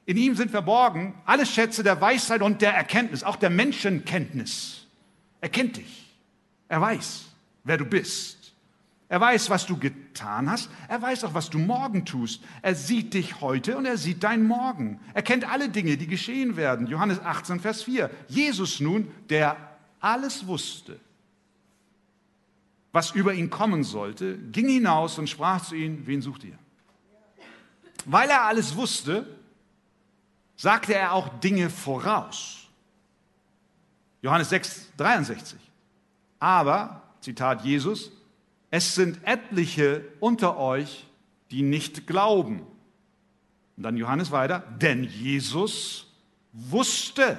In 0.06 0.16
ihm 0.16 0.34
sind 0.34 0.50
verborgen 0.50 1.14
alle 1.24 1.46
Schätze 1.46 1.82
der 1.82 2.00
Weisheit 2.00 2.42
und 2.42 2.62
der 2.62 2.74
Erkenntnis, 2.74 3.22
auch 3.22 3.36
der 3.36 3.50
Menschenkenntnis. 3.50 4.86
Er 5.40 5.48
kennt 5.48 5.76
dich. 5.76 6.10
Er 6.68 6.80
weiß, 6.80 7.26
wer 7.64 7.78
du 7.78 7.84
bist. 7.84 8.43
Er 9.14 9.20
weiß, 9.20 9.48
was 9.48 9.64
du 9.64 9.76
getan 9.76 10.50
hast. 10.50 10.68
Er 10.88 11.00
weiß 11.00 11.22
auch, 11.22 11.34
was 11.34 11.48
du 11.48 11.60
morgen 11.60 12.04
tust. 12.04 12.42
Er 12.62 12.74
sieht 12.74 13.14
dich 13.14 13.40
heute 13.40 13.76
und 13.76 13.84
er 13.84 13.96
sieht 13.96 14.24
dein 14.24 14.44
Morgen. 14.44 14.98
Er 15.14 15.22
kennt 15.22 15.48
alle 15.48 15.68
Dinge, 15.68 15.96
die 15.96 16.08
geschehen 16.08 16.56
werden. 16.56 16.88
Johannes 16.88 17.20
18, 17.20 17.60
Vers 17.60 17.84
4. 17.84 18.10
Jesus 18.26 18.80
nun, 18.80 19.08
der 19.30 19.56
alles 20.00 20.48
wusste, 20.48 20.98
was 22.90 23.12
über 23.12 23.32
ihn 23.34 23.50
kommen 23.50 23.84
sollte, 23.84 24.36
ging 24.36 24.68
hinaus 24.68 25.16
und 25.16 25.30
sprach 25.30 25.64
zu 25.64 25.76
ihm, 25.76 26.04
wen 26.08 26.20
sucht 26.20 26.42
ihr? 26.42 26.58
Weil 28.06 28.28
er 28.30 28.42
alles 28.42 28.74
wusste, 28.74 29.28
sagte 30.56 30.92
er 30.92 31.12
auch 31.12 31.38
Dinge 31.38 31.70
voraus. 31.70 32.66
Johannes 34.22 34.48
6, 34.48 34.88
63. 34.96 35.60
Aber, 36.40 37.00
Zitat 37.20 37.64
Jesus, 37.64 38.10
es 38.76 38.96
sind 38.96 39.20
etliche 39.22 40.04
unter 40.18 40.56
euch, 40.56 41.06
die 41.52 41.62
nicht 41.62 42.08
glauben. 42.08 42.66
Und 43.76 43.84
dann 43.84 43.96
Johannes 43.96 44.32
weiter, 44.32 44.64
denn 44.80 45.04
Jesus 45.04 46.12
wusste 46.52 47.38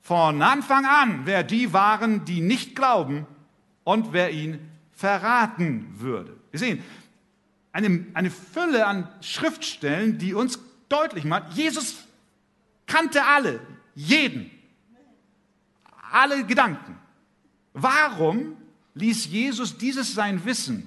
von 0.00 0.42
Anfang 0.42 0.86
an, 0.86 1.20
wer 1.22 1.44
die 1.44 1.72
waren, 1.72 2.24
die 2.24 2.40
nicht 2.40 2.74
glauben 2.74 3.28
und 3.84 4.12
wer 4.12 4.32
ihn 4.32 4.58
verraten 4.90 5.86
würde. 6.00 6.36
Wir 6.50 6.58
sehen 6.58 6.82
eine, 7.70 8.04
eine 8.14 8.32
Fülle 8.32 8.86
an 8.86 9.08
Schriftstellen, 9.20 10.18
die 10.18 10.34
uns 10.34 10.58
deutlich 10.88 11.26
macht, 11.26 11.52
Jesus 11.52 11.94
kannte 12.86 13.24
alle, 13.24 13.60
jeden, 13.94 14.50
alle 16.10 16.44
Gedanken. 16.44 16.98
Warum 17.72 18.56
ließ 19.00 19.26
Jesus 19.26 19.76
dieses 19.78 20.14
sein 20.14 20.44
Wissen, 20.44 20.86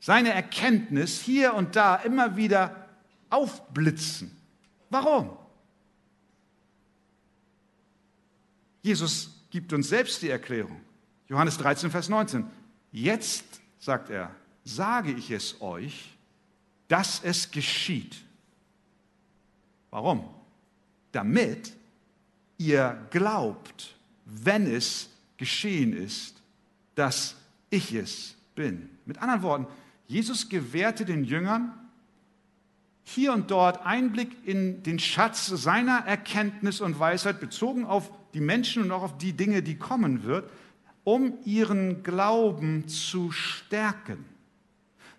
seine 0.00 0.32
Erkenntnis 0.32 1.20
hier 1.20 1.54
und 1.54 1.76
da 1.76 1.96
immer 1.96 2.36
wieder 2.36 2.88
aufblitzen? 3.30 4.36
Warum? 4.90 5.36
Jesus 8.82 9.30
gibt 9.50 9.72
uns 9.72 9.88
selbst 9.88 10.20
die 10.22 10.30
Erklärung. 10.30 10.80
Johannes 11.28 11.56
13, 11.58 11.90
Vers 11.90 12.08
19. 12.08 12.44
Jetzt, 12.90 13.44
sagt 13.78 14.10
er, 14.10 14.34
sage 14.64 15.12
ich 15.12 15.30
es 15.30 15.60
euch, 15.60 16.16
dass 16.88 17.22
es 17.22 17.50
geschieht 17.50 18.22
Warum? 19.92 20.24
Damit 21.12 21.74
ihr 22.56 23.06
glaubt, 23.10 23.94
wenn 24.24 24.66
es 24.66 25.10
geschehen 25.36 25.92
ist, 25.92 26.41
dass 26.94 27.36
ich 27.70 27.94
es 27.94 28.34
bin. 28.54 28.88
Mit 29.06 29.18
anderen 29.18 29.42
Worten, 29.42 29.66
Jesus 30.06 30.48
gewährte 30.48 31.04
den 31.04 31.24
Jüngern 31.24 31.72
hier 33.04 33.32
und 33.32 33.50
dort 33.50 33.84
Einblick 33.84 34.30
in 34.46 34.82
den 34.82 34.98
Schatz 34.98 35.46
seiner 35.46 36.06
Erkenntnis 36.06 36.80
und 36.80 36.98
Weisheit 36.98 37.40
bezogen 37.40 37.84
auf 37.84 38.10
die 38.34 38.40
Menschen 38.40 38.82
und 38.82 38.92
auch 38.92 39.02
auf 39.02 39.18
die 39.18 39.32
Dinge, 39.32 39.62
die 39.62 39.76
kommen 39.76 40.22
wird, 40.24 40.50
um 41.04 41.38
ihren 41.44 42.02
Glauben 42.02 42.86
zu 42.88 43.32
stärken 43.32 44.24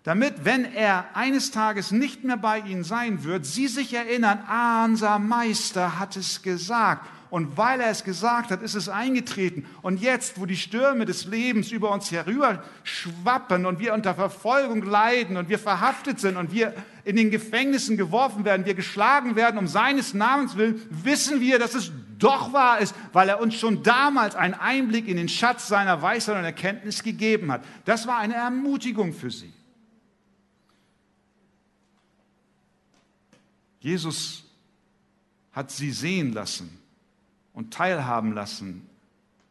damit, 0.04 0.44
wenn 0.44 0.66
er 0.66 1.16
eines 1.16 1.50
Tages 1.50 1.90
nicht 1.90 2.24
mehr 2.24 2.36
bei 2.36 2.60
ihnen 2.60 2.84
sein 2.84 3.24
wird, 3.24 3.46
sie 3.46 3.68
sich 3.68 3.94
erinnern, 3.94 4.38
ah, 4.46 4.84
unser 4.84 5.18
Meister 5.18 5.98
hat 5.98 6.16
es 6.16 6.42
gesagt. 6.42 7.08
Und 7.30 7.56
weil 7.56 7.80
er 7.80 7.90
es 7.90 8.04
gesagt 8.04 8.50
hat, 8.50 8.62
ist 8.62 8.74
es 8.74 8.88
eingetreten. 8.88 9.66
Und 9.82 10.00
jetzt, 10.00 10.40
wo 10.40 10.46
die 10.46 10.56
Stürme 10.56 11.04
des 11.04 11.24
Lebens 11.24 11.72
über 11.72 11.90
uns 11.90 12.10
herüber 12.12 12.62
schwappen 12.82 13.66
und 13.66 13.78
wir 13.80 13.94
unter 13.94 14.14
Verfolgung 14.14 14.82
leiden 14.82 15.36
und 15.36 15.48
wir 15.48 15.58
verhaftet 15.58 16.20
sind 16.20 16.36
und 16.36 16.52
wir 16.52 16.74
in 17.04 17.16
den 17.16 17.30
Gefängnissen 17.30 17.96
geworfen 17.96 18.44
werden, 18.44 18.66
wir 18.66 18.74
geschlagen 18.74 19.36
werden 19.36 19.58
um 19.58 19.66
seines 19.66 20.14
Namens 20.14 20.56
willen, 20.56 20.80
wissen 20.90 21.40
wir, 21.40 21.58
dass 21.58 21.74
es 21.74 21.90
doch 22.18 22.52
wahr 22.52 22.78
ist, 22.78 22.94
weil 23.12 23.28
er 23.28 23.40
uns 23.40 23.54
schon 23.54 23.82
damals 23.82 24.36
einen 24.36 24.54
Einblick 24.54 25.08
in 25.08 25.16
den 25.16 25.28
Schatz 25.28 25.66
seiner 25.66 26.02
Weisheit 26.02 26.36
und 26.36 26.44
Erkenntnis 26.44 27.02
gegeben 27.02 27.50
hat. 27.50 27.64
Das 27.84 28.06
war 28.06 28.18
eine 28.18 28.34
Ermutigung 28.34 29.12
für 29.12 29.30
sie. 29.30 29.52
Jesus 33.80 34.44
hat 35.52 35.70
sie 35.70 35.90
sehen 35.90 36.32
lassen 36.32 36.83
und 37.54 37.72
teilhaben 37.72 38.32
lassen, 38.32 38.86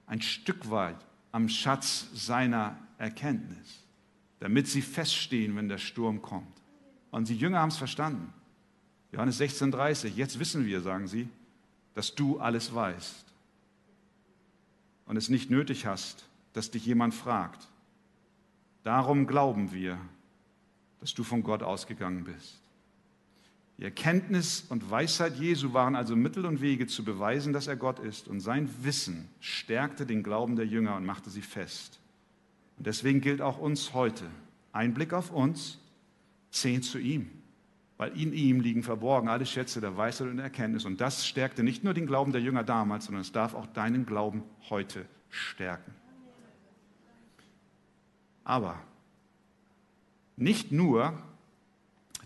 ein 0.05 0.21
Stück 0.21 0.69
weit 0.69 0.97
am 1.31 1.49
Schatz 1.49 2.07
seiner 2.13 2.77
Erkenntnis, 2.99 3.83
damit 4.39 4.67
sie 4.67 4.81
feststehen, 4.81 5.55
wenn 5.55 5.69
der 5.69 5.79
Sturm 5.79 6.21
kommt. 6.21 6.61
Und 7.09 7.29
die 7.29 7.35
Jünger 7.35 7.59
haben 7.59 7.69
es 7.69 7.77
verstanden. 7.77 8.31
Johannes 9.11 9.39
16,30, 9.39 10.09
jetzt 10.09 10.39
wissen 10.39 10.65
wir, 10.65 10.81
sagen 10.81 11.07
sie, 11.07 11.29
dass 11.93 12.15
du 12.15 12.39
alles 12.39 12.73
weißt 12.73 13.25
und 15.05 15.17
es 15.17 15.29
nicht 15.29 15.49
nötig 15.49 15.85
hast, 15.85 16.27
dass 16.53 16.71
dich 16.71 16.85
jemand 16.85 17.13
fragt. 17.13 17.67
Darum 18.83 19.27
glauben 19.27 19.71
wir, 19.71 19.97
dass 20.99 21.13
du 21.13 21.23
von 21.23 21.43
Gott 21.43 21.63
ausgegangen 21.63 22.23
bist. 22.23 22.62
Die 23.77 23.83
Erkenntnis 23.83 24.65
und 24.69 24.89
Weisheit 24.89 25.35
Jesu 25.37 25.73
waren 25.73 25.95
also 25.95 26.15
Mittel 26.15 26.45
und 26.45 26.61
Wege 26.61 26.87
zu 26.87 27.03
beweisen, 27.03 27.53
dass 27.53 27.67
er 27.67 27.75
Gott 27.75 27.99
ist. 27.99 28.27
Und 28.27 28.39
sein 28.39 28.69
Wissen 28.83 29.29
stärkte 29.39 30.05
den 30.05 30.21
Glauben 30.21 30.55
der 30.55 30.67
Jünger 30.67 30.95
und 30.95 31.05
machte 31.05 31.29
sie 31.29 31.41
fest. 31.41 31.99
Und 32.77 32.87
deswegen 32.87 33.19
gilt 33.19 33.41
auch 33.41 33.57
uns 33.57 33.93
heute 33.93 34.25
ein 34.71 34.93
Blick 34.93 35.13
auf 35.13 35.31
uns, 35.31 35.79
zehn 36.51 36.83
zu 36.83 36.99
ihm. 36.99 37.29
Weil 37.97 38.19
in 38.19 38.33
ihm 38.33 38.59
liegen 38.59 38.83
verborgen 38.83 39.29
alle 39.29 39.45
Schätze 39.45 39.81
der 39.81 39.97
Weisheit 39.97 40.27
und 40.27 40.37
der 40.37 40.45
Erkenntnis. 40.45 40.85
Und 40.85 41.01
das 41.01 41.25
stärkte 41.27 41.63
nicht 41.63 41.83
nur 41.83 41.93
den 41.93 42.07
Glauben 42.07 42.31
der 42.31 42.41
Jünger 42.41 42.63
damals, 42.63 43.05
sondern 43.05 43.21
es 43.21 43.31
darf 43.31 43.53
auch 43.53 43.67
deinen 43.67 44.05
Glauben 44.05 44.43
heute 44.69 45.05
stärken. 45.29 45.93
Aber 48.43 48.79
nicht 50.35 50.71
nur, 50.71 51.17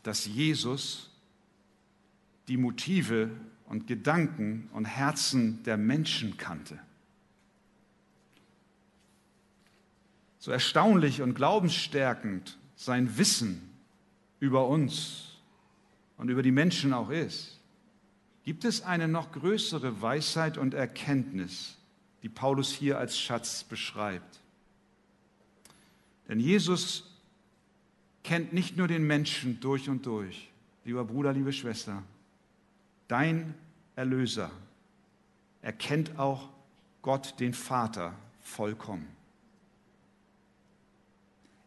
dass 0.04 0.26
Jesus 0.26 1.07
die 2.48 2.58
Motive 2.58 3.30
und 3.66 3.88
Gedanken 3.88 4.70
und 4.74 4.86
Herzen 4.86 5.64
der 5.64 5.78
Menschen 5.78 6.38
kannte. 6.38 6.80
So 10.40 10.52
erstaunlich 10.52 11.22
und 11.22 11.34
glaubensstärkend 11.34 12.58
sein 12.76 13.18
Wissen 13.18 13.70
über 14.40 14.68
uns 14.68 15.40
und 16.16 16.30
über 16.30 16.42
die 16.42 16.52
Menschen 16.52 16.94
auch 16.94 17.10
ist, 17.10 17.60
gibt 18.44 18.64
es 18.64 18.82
eine 18.82 19.10
noch 19.10 19.34
größere 19.34 20.02
Weisheit 20.02 20.58
und 20.58 20.74
Erkenntnis, 20.74 21.78
die 22.24 22.30
Paulus 22.30 22.72
hier 22.72 22.98
als 22.98 23.20
Schatz 23.20 23.66
beschreibt. 23.66 24.40
Denn 26.30 26.40
Jesus 26.40 27.12
kennt 28.24 28.54
nicht 28.54 28.78
nur 28.78 28.88
den 28.88 29.06
Menschen 29.06 29.60
durch 29.60 29.90
und 29.90 30.06
durch, 30.06 30.50
lieber 30.86 31.04
Bruder, 31.04 31.34
liebe 31.34 31.52
Schwester, 31.52 32.04
dein 33.08 33.54
Erlöser, 33.96 34.52
erkennt 35.62 36.18
auch 36.18 36.50
Gott 37.02 37.40
den 37.40 37.54
Vater 37.54 38.14
vollkommen. 38.42 39.08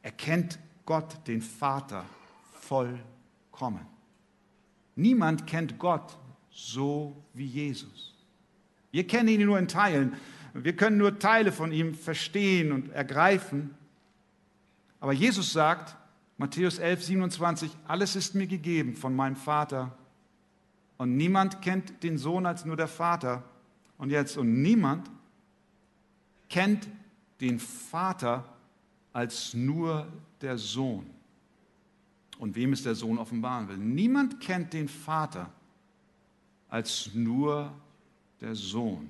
Erkennt 0.02 0.58
Gott 0.86 1.26
den 1.26 1.42
Vater 1.42 2.04
vollkommen. 2.60 3.86
Niemand 4.96 5.46
kennt 5.46 5.78
Gott 5.78 6.16
so 6.50 7.16
wie 7.34 7.46
Jesus. 7.46 8.14
Wir 8.90 9.06
kennen 9.06 9.28
ihn 9.28 9.46
nur 9.46 9.58
in 9.58 9.68
Teilen. 9.68 10.14
Wir 10.52 10.74
können 10.74 10.98
nur 10.98 11.18
Teile 11.18 11.52
von 11.52 11.72
ihm 11.72 11.94
verstehen 11.94 12.72
und 12.72 12.90
ergreifen. 12.90 13.74
Aber 14.98 15.12
Jesus 15.12 15.52
sagt, 15.52 15.96
Matthäus 16.38 16.78
11, 16.78 17.04
27, 17.04 17.70
alles 17.86 18.16
ist 18.16 18.34
mir 18.34 18.46
gegeben 18.46 18.96
von 18.96 19.14
meinem 19.14 19.36
Vater. 19.36 19.96
Und 21.00 21.16
niemand 21.16 21.62
kennt 21.62 22.02
den 22.02 22.18
Sohn 22.18 22.44
als 22.44 22.66
nur 22.66 22.76
der 22.76 22.86
Vater. 22.86 23.42
Und 23.96 24.10
jetzt, 24.10 24.36
und 24.36 24.60
niemand 24.60 25.10
kennt 26.50 26.86
den 27.40 27.58
Vater 27.58 28.44
als 29.10 29.54
nur 29.54 30.06
der 30.42 30.58
Sohn. 30.58 31.06
Und 32.38 32.54
wem 32.54 32.74
es 32.74 32.82
der 32.82 32.94
Sohn 32.94 33.16
offenbaren 33.16 33.66
will. 33.68 33.78
Niemand 33.78 34.40
kennt 34.42 34.74
den 34.74 34.90
Vater 34.90 35.48
als 36.68 37.14
nur 37.14 37.72
der 38.42 38.54
Sohn. 38.54 39.08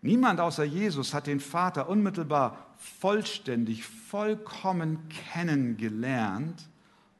Niemand 0.00 0.40
außer 0.40 0.64
Jesus 0.64 1.12
hat 1.12 1.26
den 1.26 1.40
Vater 1.40 1.86
unmittelbar 1.86 2.56
vollständig, 2.78 3.84
vollkommen 3.84 5.06
kennengelernt. 5.34 6.66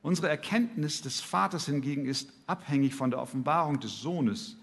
Unsere 0.03 0.29
Erkenntnis 0.29 1.01
des 1.01 1.21
Vaters 1.21 1.67
hingegen 1.67 2.07
ist 2.07 2.33
abhängig 2.47 2.95
von 2.95 3.11
der 3.11 3.21
Offenbarung 3.21 3.79
des 3.79 4.01
Sohnes 4.01 4.57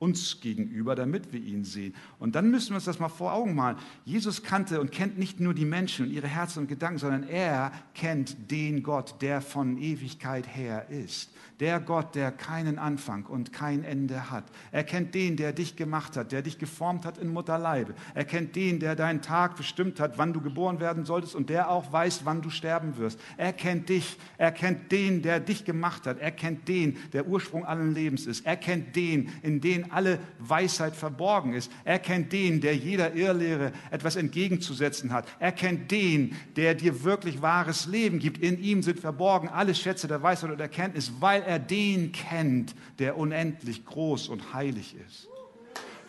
uns 0.00 0.40
gegenüber, 0.40 0.94
damit 0.94 1.30
wir 1.30 1.40
ihn 1.40 1.62
sehen. 1.62 1.94
Und 2.18 2.34
dann 2.34 2.50
müssen 2.50 2.70
wir 2.70 2.76
uns 2.76 2.86
das 2.86 2.98
mal 2.98 3.10
vor 3.10 3.34
Augen 3.34 3.54
malen. 3.54 3.76
Jesus 4.06 4.42
kannte 4.42 4.80
und 4.80 4.92
kennt 4.92 5.18
nicht 5.18 5.40
nur 5.40 5.52
die 5.52 5.66
Menschen 5.66 6.06
und 6.06 6.12
ihre 6.12 6.26
Herzen 6.26 6.60
und 6.60 6.68
Gedanken, 6.68 6.98
sondern 6.98 7.28
er 7.28 7.70
kennt 7.94 8.50
den 8.50 8.82
Gott, 8.82 9.20
der 9.20 9.42
von 9.42 9.76
Ewigkeit 9.76 10.46
her 10.56 10.88
ist. 10.88 11.30
Der 11.60 11.78
Gott, 11.78 12.14
der 12.14 12.32
keinen 12.32 12.78
Anfang 12.78 13.26
und 13.26 13.52
kein 13.52 13.84
Ende 13.84 14.30
hat. 14.30 14.44
Er 14.72 14.84
kennt 14.84 15.14
den, 15.14 15.36
der 15.36 15.52
dich 15.52 15.76
gemacht 15.76 16.16
hat, 16.16 16.32
der 16.32 16.40
dich 16.40 16.58
geformt 16.58 17.04
hat 17.04 17.18
in 17.18 17.28
Mutterleibe. 17.28 17.94
Er 18.14 18.24
kennt 18.24 18.56
den, 18.56 18.80
der 18.80 18.96
deinen 18.96 19.20
Tag 19.20 19.56
bestimmt 19.56 20.00
hat, 20.00 20.16
wann 20.16 20.32
du 20.32 20.40
geboren 20.40 20.80
werden 20.80 21.04
solltest 21.04 21.34
und 21.34 21.50
der 21.50 21.68
auch 21.68 21.92
weiß, 21.92 22.22
wann 22.24 22.40
du 22.40 22.48
sterben 22.48 22.96
wirst. 22.96 23.20
Er 23.36 23.52
kennt 23.52 23.90
dich. 23.90 24.16
Er 24.38 24.52
kennt 24.52 24.90
den, 24.90 25.20
der 25.20 25.40
dich 25.40 25.66
gemacht 25.66 26.06
hat. 26.06 26.18
Er 26.18 26.30
kennt 26.30 26.66
den, 26.68 26.96
der 27.12 27.26
Ursprung 27.26 27.66
allen 27.66 27.92
Lebens 27.92 28.24
ist. 28.24 28.46
Er 28.46 28.56
kennt 28.56 28.96
den, 28.96 29.28
in 29.42 29.60
den 29.60 29.89
alle 29.92 30.18
Weisheit 30.38 30.96
verborgen 30.96 31.54
ist. 31.54 31.70
Er 31.84 31.98
kennt 31.98 32.32
den, 32.32 32.60
der 32.60 32.76
jeder 32.76 33.14
Irrlehre 33.14 33.72
etwas 33.90 34.16
entgegenzusetzen 34.16 35.12
hat. 35.12 35.26
Er 35.38 35.52
kennt 35.52 35.90
den, 35.90 36.36
der 36.56 36.74
dir 36.74 37.04
wirklich 37.04 37.42
wahres 37.42 37.86
Leben 37.86 38.18
gibt. 38.18 38.38
In 38.38 38.62
ihm 38.62 38.82
sind 38.82 39.00
verborgen 39.00 39.48
alle 39.48 39.74
Schätze 39.74 40.08
der 40.08 40.22
Weisheit 40.22 40.50
und 40.50 40.60
Erkenntnis, 40.60 41.12
weil 41.20 41.42
er 41.42 41.58
den 41.58 42.12
kennt, 42.12 42.74
der 42.98 43.16
unendlich 43.16 43.84
groß 43.84 44.28
und 44.28 44.54
heilig 44.54 44.96
ist. 45.06 45.28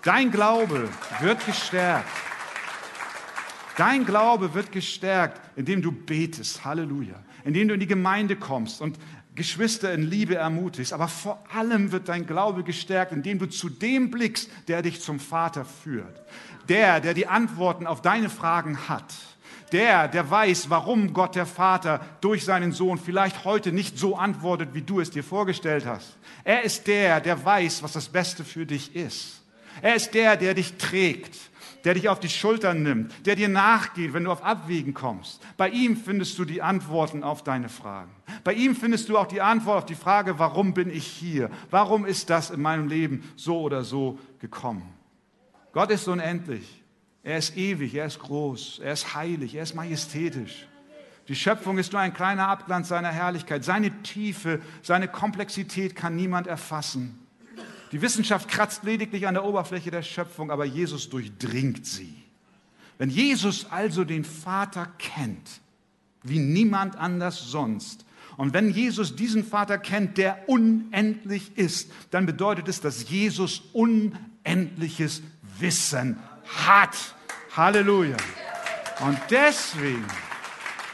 Dein 0.04 0.32
Glaube 0.32 0.90
wird 1.20 1.46
gestärkt. 1.46 2.10
Dein 3.78 4.06
Glaube 4.06 4.54
wird 4.54 4.72
gestärkt, 4.72 5.40
indem 5.56 5.82
du 5.82 5.92
betest, 5.92 6.66
Halleluja, 6.66 7.24
indem 7.46 7.68
du 7.68 7.74
in 7.76 7.80
die 7.80 7.88
Gemeinde 7.88 8.36
kommst 8.36 8.82
und 8.82 8.98
Geschwister 9.42 9.92
in 9.92 10.04
Liebe 10.04 10.36
ermutigst. 10.36 10.94
Aber 10.94 11.08
vor 11.08 11.44
allem 11.52 11.92
wird 11.92 12.10
dein 12.10 12.28
Glaube 12.28 12.64
gestärkt, 12.64 13.12
indem 13.12 13.40
du 13.40 13.48
zu 13.48 13.70
dem 13.70 14.12
blickst, 14.12 14.52
der 14.68 14.84
dich 14.84 15.02
zum 15.02 15.20
Vater 15.20 15.66
führt. 15.66 16.22
Der, 16.70 17.00
der 17.00 17.16
die 17.16 17.26
Antworten 17.26 17.88
auf 17.88 18.04
deine 18.04 18.30
Fragen 18.30 18.88
hat. 18.88 19.12
Der, 19.72 20.08
der 20.08 20.30
weiß, 20.30 20.70
warum 20.70 21.14
Gott 21.14 21.34
der 21.34 21.48
Vater 21.48 22.02
durch 22.20 22.46
seinen 22.46 22.72
Sohn 22.72 23.00
vielleicht 23.00 23.44
heute 23.44 23.72
nicht 23.72 23.98
so 23.98 24.16
antwortet, 24.16 24.70
wie 24.74 24.84
du 24.84 25.00
es 25.00 25.10
dir 25.10 25.24
vorgestellt 25.24 25.88
hast. 25.88 26.18
Er 26.44 26.62
ist 26.62 26.86
der, 26.86 27.20
der 27.20 27.44
weiß, 27.44 27.82
was 27.82 27.94
das 27.94 28.10
Beste 28.10 28.44
für 28.44 28.68
dich 28.68 28.96
ist. 28.96 29.42
Er 29.82 29.96
ist 29.96 30.14
der, 30.14 30.38
der 30.38 30.54
dich 30.54 30.78
trägt 30.78 31.36
der 31.84 31.94
dich 31.94 32.10
auf 32.10 32.20
die 32.20 32.30
Schultern 32.30 32.84
nimmt, 32.84 33.26
der 33.26 33.36
dir 33.36 33.50
nachgeht, 33.50 34.14
wenn 34.14 34.24
du 34.24 34.32
auf 34.32 34.44
Abwägen 34.44 34.94
kommst. 34.94 35.42
Bei 35.58 35.70
ihm 35.70 35.98
findest 35.98 36.38
du 36.38 36.46
die 36.46 36.62
Antworten 36.62 37.24
auf 37.24 37.44
deine 37.44 37.70
Fragen. 37.70 38.12
Bei 38.44 38.54
ihm 38.54 38.76
findest 38.76 39.10
du 39.10 39.18
auch 39.18 39.28
die 39.28 39.42
Antwort 39.42 39.78
auf 39.78 39.86
die 39.86 39.96
Frage, 39.96 40.40
warum 40.40 40.74
bin 40.74 40.90
ich 40.90 41.06
hier? 41.06 41.50
Warum 41.70 42.06
ist 42.06 42.30
das 42.30 42.50
in 42.50 42.62
meinem 42.62 42.88
Leben 42.88 43.24
so 43.36 43.62
oder 43.62 43.84
so 43.84 44.20
gekommen? 44.40 44.84
Gott 45.72 45.92
ist 45.92 46.08
unendlich. 46.08 46.84
Er 47.24 47.38
ist 47.38 47.56
ewig, 47.56 47.94
er 47.94 48.06
ist 48.06 48.20
groß, 48.20 48.80
er 48.84 48.94
ist 48.94 49.16
heilig, 49.16 49.56
er 49.56 49.64
ist 49.64 49.76
majestätisch. 49.76 50.68
Die 51.28 51.36
Schöpfung 51.36 51.78
ist 51.78 51.94
nur 51.94 52.02
ein 52.02 52.14
kleiner 52.14 52.48
Abglanz 52.48 52.88
seiner 52.88 53.12
Herrlichkeit. 53.12 53.64
Seine 53.64 53.92
Tiefe, 54.02 54.60
seine 54.82 55.08
Komplexität 55.08 55.96
kann 55.96 56.16
niemand 56.16 56.48
erfassen. 56.48 57.20
Die 57.92 58.02
Wissenschaft 58.02 58.48
kratzt 58.48 58.84
lediglich 58.84 59.28
an 59.28 59.34
der 59.34 59.44
Oberfläche 59.44 59.92
der 59.92 60.02
Schöpfung, 60.02 60.50
aber 60.50 60.66
Jesus 60.66 61.10
durchdringt 61.10 61.86
sie. 61.86 62.16
Wenn 62.98 63.10
Jesus 63.10 63.66
also 63.70 64.04
den 64.04 64.24
Vater 64.24 64.88
kennt, 64.98 65.62
wie 66.24 66.40
niemand 66.40 66.96
anders 66.96 67.40
sonst, 67.40 68.06
und 68.38 68.54
wenn 68.54 68.72
Jesus 68.72 69.16
diesen 69.16 69.44
Vater 69.44 69.78
kennt, 69.78 70.18
der 70.18 70.48
unendlich 70.48 71.58
ist, 71.58 71.92
dann 72.12 72.26
bedeutet 72.26 72.68
es, 72.68 72.80
dass 72.80 73.10
Jesus 73.10 73.62
unendliches 73.74 75.22
Wissen 75.60 76.18
hat. 76.46 76.96
Halleluja. 77.56 78.18
Und 79.02 79.20
deswegen 79.30 80.06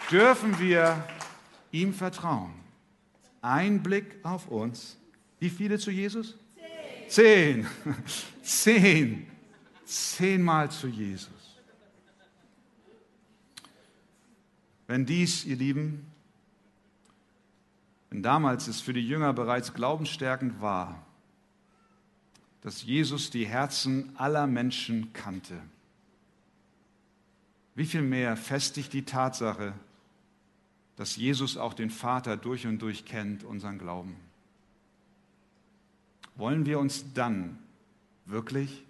dürfen 0.09 0.59
wir 0.59 1.03
ihm 1.71 1.93
vertrauen. 1.93 2.53
Ein 3.41 3.83
Blick 3.83 4.15
auf 4.23 4.47
uns. 4.47 4.97
Wie 5.39 5.49
viele 5.49 5.77
zu 5.77 5.91
Jesus? 5.91 6.35
Zehn. 7.07 7.67
Zehn. 8.41 9.27
Zehnmal 9.85 10.69
zu 10.69 10.87
Jesus. 10.87 11.29
Wenn 14.87 15.05
dies, 15.05 15.45
ihr 15.45 15.57
Lieben, 15.57 16.05
wenn 18.09 18.23
damals 18.23 18.67
es 18.67 18.81
für 18.81 18.93
die 18.93 19.05
Jünger 19.05 19.33
bereits 19.33 19.73
glaubensstärkend 19.73 20.61
war, 20.61 21.05
dass 22.61 22.83
Jesus 22.83 23.29
die 23.29 23.45
Herzen 23.45 24.11
aller 24.17 24.47
Menschen 24.47 25.13
kannte, 25.13 25.61
wie 27.75 27.85
viel 27.85 28.01
mehr 28.01 28.35
festigt 28.35 28.91
die 28.93 29.03
Tatsache, 29.03 29.73
dass 30.95 31.15
Jesus 31.15 31.57
auch 31.57 31.73
den 31.73 31.91
Vater 31.91 32.35
durch 32.35 32.65
und 32.65 32.79
durch 32.79 33.05
kennt, 33.05 33.43
unseren 33.43 33.77
Glauben. 33.77 34.15
Wollen 36.37 36.67
wir 36.67 36.79
uns 36.79 37.13
dann 37.13 37.57
wirklich 38.25 38.85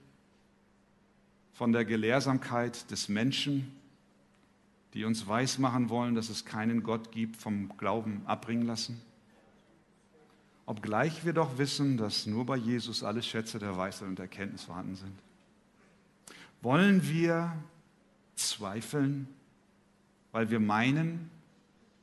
von 1.53 1.71
der 1.71 1.85
Gelehrsamkeit 1.85 2.91
des 2.91 3.07
Menschen, 3.07 3.71
die 4.93 5.05
uns 5.05 5.27
weismachen 5.27 5.89
wollen, 5.89 6.13
dass 6.13 6.29
es 6.29 6.43
keinen 6.43 6.83
Gott 6.83 7.11
gibt, 7.11 7.37
vom 7.37 7.75
Glauben 7.77 8.21
abbringen 8.25 8.67
lassen? 8.67 9.01
Obgleich 10.65 11.23
wir 11.23 11.31
doch 11.31 11.57
wissen, 11.57 11.95
dass 11.95 12.25
nur 12.25 12.45
bei 12.45 12.57
Jesus 12.57 13.01
alle 13.01 13.23
Schätze 13.23 13.59
der 13.59 13.77
Weisheit 13.77 14.09
und 14.09 14.19
Erkenntnis 14.19 14.65
vorhanden 14.65 14.95
sind. 14.95 15.17
Wollen 16.61 17.07
wir 17.07 17.55
zweifeln, 18.35 19.29
weil 20.33 20.51
wir 20.51 20.59
meinen, 20.59 21.31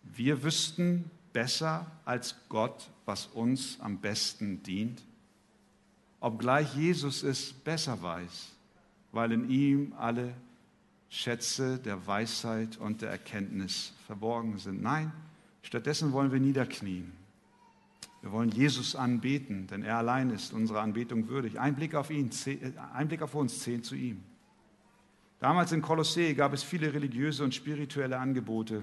wir 0.03 0.43
wüssten 0.43 1.11
besser 1.35 1.91
als 2.07 2.35
Gott, 2.49 2.89
was 3.05 3.27
uns 3.27 3.79
am 3.81 3.99
besten 3.99 4.63
dient? 4.63 5.03
Obgleich 6.25 6.75
Jesus 6.75 7.23
es 7.23 7.53
besser 7.53 8.03
weiß, 8.03 8.53
weil 9.13 9.33
in 9.33 9.51
ihm 9.51 9.93
alle 9.99 10.33
Schätze 11.11 11.79
der 11.79 12.07
Weisheit 12.07 12.79
und 12.79 13.03
der 13.03 13.11
Erkenntnis 13.11 13.93
verborgen 14.07 14.57
sind. 14.57 14.83
Nein, 14.83 15.13
stattdessen 15.63 16.13
wollen 16.13 16.33
wir 16.33 16.41
niederknien. 16.41 17.13
Wir 18.23 18.33
wollen 18.33 18.51
Jesus 18.51 18.97
anbeten, 18.97 19.67
denn 19.67 19.83
er 19.83 19.99
allein 19.99 20.31
ist 20.31 20.55
unsere 20.55 20.81
Anbetung 20.81 21.29
würdig. 21.29 21.61
Ein 21.61 21.75
Blick 21.75 21.95
auf 21.95 22.11
ihn, 22.11 22.31
ein 22.95 23.09
Blick 23.09 23.21
auf 23.21 23.35
uns 23.35 23.61
zählt 23.61 23.85
zu 23.85 23.95
ihm. 23.95 24.23
Damals 25.41 25.73
in 25.73 25.83
Kolossee 25.83 26.33
gab 26.33 26.55
es 26.55 26.63
viele 26.63 26.94
religiöse 26.94 27.44
und 27.44 27.55
spirituelle 27.55 28.19
Angebote. 28.19 28.83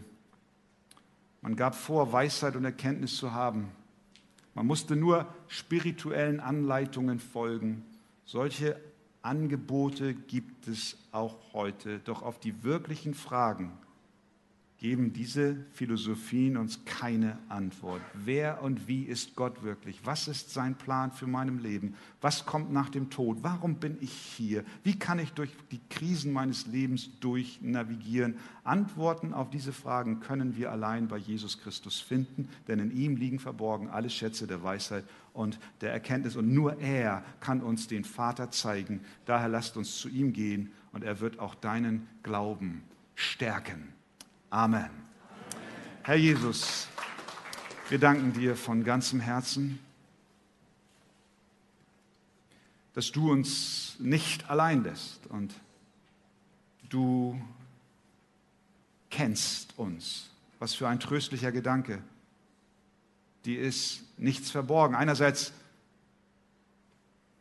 Man 1.41 1.55
gab 1.55 1.73
vor, 1.73 2.13
Weisheit 2.13 2.55
und 2.55 2.65
Erkenntnis 2.65 3.17
zu 3.17 3.31
haben. 3.31 3.71
Man 4.53 4.67
musste 4.67 4.95
nur 4.95 5.27
spirituellen 5.47 6.39
Anleitungen 6.39 7.19
folgen. 7.19 7.85
Solche 8.25 8.79
Angebote 9.21 10.13
gibt 10.13 10.67
es 10.67 10.97
auch 11.11 11.53
heute. 11.53 11.99
Doch 11.99 12.21
auf 12.21 12.39
die 12.39 12.63
wirklichen 12.63 13.13
Fragen 13.13 13.71
geben 14.81 15.13
diese 15.13 15.57
Philosophien 15.73 16.57
uns 16.57 16.83
keine 16.85 17.37
Antwort. 17.49 18.01
Wer 18.15 18.63
und 18.63 18.87
wie 18.87 19.03
ist 19.03 19.35
Gott 19.35 19.61
wirklich? 19.61 20.01
Was 20.05 20.27
ist 20.27 20.49
sein 20.49 20.75
Plan 20.75 21.11
für 21.11 21.27
mein 21.27 21.59
Leben? 21.59 21.93
Was 22.19 22.47
kommt 22.47 22.71
nach 22.71 22.89
dem 22.89 23.11
Tod? 23.11 23.37
Warum 23.43 23.75
bin 23.75 23.99
ich 24.01 24.11
hier? 24.11 24.63
Wie 24.83 24.97
kann 24.97 25.19
ich 25.19 25.33
durch 25.33 25.51
die 25.69 25.79
Krisen 25.91 26.33
meines 26.33 26.65
Lebens 26.65 27.11
durchnavigieren? 27.19 28.37
Antworten 28.63 29.35
auf 29.35 29.51
diese 29.51 29.71
Fragen 29.71 30.19
können 30.19 30.57
wir 30.57 30.71
allein 30.71 31.07
bei 31.07 31.17
Jesus 31.17 31.59
Christus 31.59 31.99
finden, 31.99 32.49
denn 32.67 32.79
in 32.79 32.89
ihm 32.89 33.17
liegen 33.17 33.37
verborgen 33.37 33.87
alle 33.87 34.09
Schätze 34.09 34.47
der 34.47 34.63
Weisheit 34.63 35.03
und 35.33 35.59
der 35.81 35.93
Erkenntnis. 35.93 36.35
Und 36.35 36.51
nur 36.51 36.79
er 36.79 37.23
kann 37.39 37.61
uns 37.61 37.87
den 37.87 38.03
Vater 38.03 38.49
zeigen. 38.49 39.01
Daher 39.25 39.47
lasst 39.47 39.77
uns 39.77 39.99
zu 39.99 40.09
ihm 40.09 40.33
gehen 40.33 40.71
und 40.91 41.03
er 41.03 41.19
wird 41.19 41.37
auch 41.37 41.53
deinen 41.53 42.07
Glauben 42.23 42.81
stärken. 43.13 44.00
Amen. 44.53 44.89
Herr 46.03 46.17
Jesus, 46.17 46.89
wir 47.87 47.99
danken 47.99 48.33
dir 48.33 48.57
von 48.57 48.83
ganzem 48.83 49.21
Herzen, 49.21 49.79
dass 52.93 53.13
du 53.13 53.31
uns 53.31 53.95
nicht 53.99 54.49
allein 54.49 54.83
lässt 54.83 55.25
und 55.27 55.53
du 56.89 57.41
kennst 59.09 59.79
uns. 59.79 60.29
Was 60.59 60.75
für 60.75 60.89
ein 60.89 60.99
tröstlicher 60.99 61.53
Gedanke. 61.53 62.03
Die 63.45 63.55
ist 63.55 64.03
nichts 64.17 64.51
verborgen. 64.51 64.95
Einerseits 64.95 65.53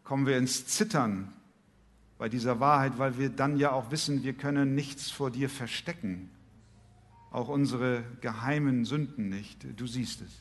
kommen 0.04 0.26
wir 0.26 0.38
ins 0.38 0.64
Zittern 0.68 1.32
bei 2.18 2.28
dieser 2.28 2.60
Wahrheit, 2.60 2.98
weil 2.98 3.18
wir 3.18 3.30
dann 3.30 3.56
ja 3.56 3.72
auch 3.72 3.90
wissen, 3.90 4.22
wir 4.22 4.34
können 4.34 4.76
nichts 4.76 5.10
vor 5.10 5.32
dir 5.32 5.50
verstecken. 5.50 6.30
Auch 7.30 7.48
unsere 7.48 8.02
geheimen 8.20 8.84
Sünden 8.84 9.28
nicht. 9.28 9.66
Du 9.76 9.86
siehst 9.86 10.20
es. 10.22 10.32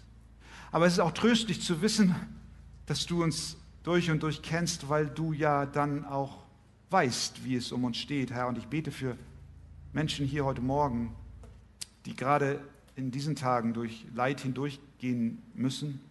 Aber 0.71 0.85
es 0.85 0.93
ist 0.93 0.99
auch 0.99 1.11
tröstlich 1.11 1.61
zu 1.61 1.81
wissen, 1.81 2.15
dass 2.85 3.05
du 3.05 3.23
uns 3.23 3.57
durch 3.83 4.09
und 4.11 4.23
durch 4.23 4.41
kennst, 4.41 4.89
weil 4.89 5.07
du 5.07 5.33
ja 5.33 5.65
dann 5.65 6.05
auch 6.05 6.43
weißt, 6.89 7.43
wie 7.45 7.55
es 7.55 7.71
um 7.71 7.83
uns 7.83 7.97
steht, 7.97 8.31
Herr. 8.31 8.47
Und 8.47 8.57
ich 8.57 8.67
bete 8.67 8.91
für 8.91 9.17
Menschen 9.93 10.25
hier 10.25 10.45
heute 10.45 10.61
Morgen, 10.61 11.15
die 12.05 12.15
gerade 12.15 12.59
in 12.95 13.11
diesen 13.11 13.35
Tagen 13.35 13.73
durch 13.73 14.05
Leid 14.13 14.41
hindurchgehen 14.41 15.41
müssen, 15.53 16.01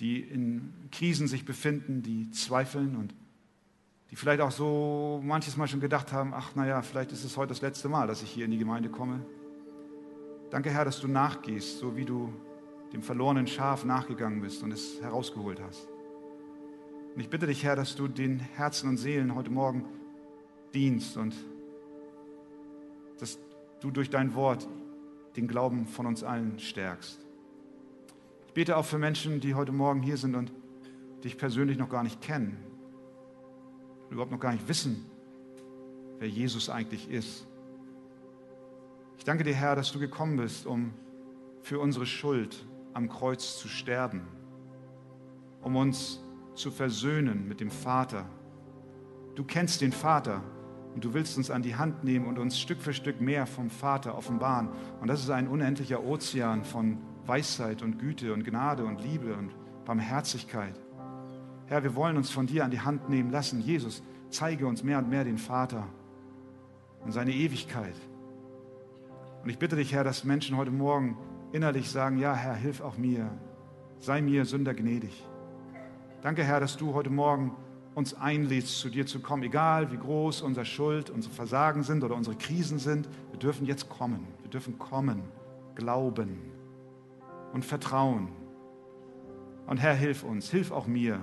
die 0.00 0.20
in 0.20 0.72
Krisen 0.92 1.26
sich 1.26 1.44
befinden, 1.44 2.02
die 2.02 2.30
zweifeln 2.30 2.96
und 2.96 3.14
die 4.10 4.16
vielleicht 4.16 4.40
auch 4.40 4.52
so 4.52 5.20
manches 5.24 5.56
Mal 5.56 5.68
schon 5.68 5.80
gedacht 5.80 6.12
haben, 6.12 6.32
ach 6.32 6.54
naja, 6.54 6.80
vielleicht 6.82 7.12
ist 7.12 7.24
es 7.24 7.36
heute 7.36 7.48
das 7.48 7.60
letzte 7.60 7.88
Mal, 7.88 8.06
dass 8.06 8.22
ich 8.22 8.30
hier 8.30 8.44
in 8.44 8.50
die 8.50 8.58
Gemeinde 8.58 8.88
komme. 8.88 9.20
Danke 10.50 10.70
Herr, 10.70 10.86
dass 10.86 11.00
du 11.00 11.08
nachgehst, 11.08 11.78
so 11.78 11.94
wie 11.94 12.06
du 12.06 12.32
dem 12.94 13.02
verlorenen 13.02 13.46
Schaf 13.46 13.84
nachgegangen 13.84 14.40
bist 14.40 14.62
und 14.62 14.72
es 14.72 15.00
herausgeholt 15.02 15.60
hast. 15.60 15.88
Und 17.14 17.20
ich 17.20 17.28
bitte 17.28 17.46
dich, 17.46 17.64
Herr, 17.64 17.76
dass 17.76 17.96
du 17.96 18.08
den 18.08 18.38
Herzen 18.38 18.88
und 18.88 18.96
Seelen 18.96 19.34
heute 19.34 19.50
Morgen 19.50 19.84
dienst 20.72 21.16
und 21.16 21.34
dass 23.18 23.38
du 23.80 23.90
durch 23.90 24.08
dein 24.08 24.34
Wort 24.34 24.66
den 25.36 25.48
Glauben 25.48 25.86
von 25.86 26.06
uns 26.06 26.22
allen 26.22 26.58
stärkst. 26.58 27.18
Ich 28.46 28.54
bete 28.54 28.76
auch 28.76 28.84
für 28.84 28.98
Menschen, 28.98 29.40
die 29.40 29.54
heute 29.54 29.72
Morgen 29.72 30.00
hier 30.00 30.16
sind 30.16 30.34
und 30.34 30.52
dich 31.24 31.36
persönlich 31.36 31.76
noch 31.76 31.90
gar 31.90 32.04
nicht 32.04 32.22
kennen, 32.22 32.56
überhaupt 34.10 34.32
noch 34.32 34.40
gar 34.40 34.52
nicht 34.52 34.66
wissen, 34.66 35.04
wer 36.18 36.28
Jesus 36.28 36.70
eigentlich 36.70 37.10
ist. 37.10 37.47
Ich 39.18 39.24
danke 39.24 39.42
dir, 39.42 39.54
Herr, 39.54 39.74
dass 39.74 39.90
du 39.90 39.98
gekommen 39.98 40.36
bist, 40.36 40.64
um 40.64 40.94
für 41.60 41.80
unsere 41.80 42.06
Schuld 42.06 42.64
am 42.94 43.08
Kreuz 43.08 43.58
zu 43.58 43.68
sterben, 43.68 44.22
um 45.60 45.74
uns 45.74 46.22
zu 46.54 46.70
versöhnen 46.70 47.46
mit 47.48 47.60
dem 47.60 47.70
Vater. 47.70 48.26
Du 49.34 49.44
kennst 49.44 49.80
den 49.80 49.92
Vater 49.92 50.42
und 50.94 51.04
du 51.04 51.14
willst 51.14 51.36
uns 51.36 51.50
an 51.50 51.62
die 51.62 51.74
Hand 51.74 52.04
nehmen 52.04 52.26
und 52.26 52.38
uns 52.38 52.58
Stück 52.58 52.80
für 52.80 52.94
Stück 52.94 53.20
mehr 53.20 53.46
vom 53.46 53.70
Vater 53.70 54.16
offenbaren. 54.16 54.68
Und 55.00 55.08
das 55.08 55.20
ist 55.20 55.30
ein 55.30 55.48
unendlicher 55.48 56.02
Ozean 56.02 56.64
von 56.64 56.98
Weisheit 57.26 57.82
und 57.82 57.98
Güte 57.98 58.32
und 58.32 58.44
Gnade 58.44 58.84
und 58.84 59.02
Liebe 59.02 59.34
und 59.34 59.50
Barmherzigkeit. 59.84 60.80
Herr, 61.66 61.82
wir 61.82 61.96
wollen 61.96 62.16
uns 62.16 62.30
von 62.30 62.46
dir 62.46 62.64
an 62.64 62.70
die 62.70 62.80
Hand 62.80 63.10
nehmen 63.10 63.30
lassen. 63.30 63.60
Jesus, 63.60 64.02
zeige 64.30 64.66
uns 64.66 64.84
mehr 64.84 64.98
und 64.98 65.10
mehr 65.10 65.24
den 65.24 65.38
Vater 65.38 65.88
und 67.04 67.10
seine 67.12 67.32
Ewigkeit. 67.32 67.96
Und 69.48 69.52
ich 69.52 69.58
bitte 69.58 69.76
dich, 69.76 69.94
Herr, 69.94 70.04
dass 70.04 70.24
Menschen 70.24 70.58
heute 70.58 70.70
Morgen 70.70 71.16
innerlich 71.52 71.88
sagen, 71.88 72.18
ja, 72.18 72.34
Herr, 72.34 72.54
hilf 72.54 72.82
auch 72.82 72.98
mir. 72.98 73.30
Sei 73.98 74.20
mir 74.20 74.44
Sünder 74.44 74.74
gnädig. 74.74 75.26
Danke, 76.20 76.44
Herr, 76.44 76.60
dass 76.60 76.76
du 76.76 76.92
heute 76.92 77.08
Morgen 77.08 77.56
uns 77.94 78.12
einlädst, 78.12 78.78
zu 78.78 78.90
dir 78.90 79.06
zu 79.06 79.20
kommen, 79.20 79.42
egal 79.42 79.90
wie 79.90 79.96
groß 79.96 80.42
unsere 80.42 80.66
Schuld, 80.66 81.08
unsere 81.08 81.32
Versagen 81.32 81.82
sind 81.82 82.04
oder 82.04 82.14
unsere 82.14 82.36
Krisen 82.36 82.78
sind. 82.78 83.08
Wir 83.30 83.38
dürfen 83.38 83.64
jetzt 83.64 83.88
kommen. 83.88 84.26
Wir 84.42 84.50
dürfen 84.50 84.78
kommen, 84.78 85.22
glauben 85.74 86.52
und 87.54 87.64
vertrauen. 87.64 88.28
Und 89.66 89.78
Herr, 89.78 89.94
hilf 89.94 90.24
uns, 90.24 90.50
hilf 90.50 90.72
auch 90.72 90.86
mir 90.86 91.22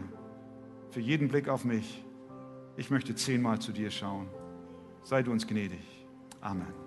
für 0.89 0.99
jeden 0.99 1.27
Blick 1.27 1.47
auf 1.47 1.63
mich. 1.63 2.03
Ich 2.75 2.89
möchte 2.89 3.13
zehnmal 3.13 3.59
zu 3.59 3.71
dir 3.71 3.91
schauen. 3.91 4.25
Sei 5.03 5.21
du 5.21 5.31
uns 5.31 5.45
gnädig. 5.45 6.07
Amen. 6.41 6.84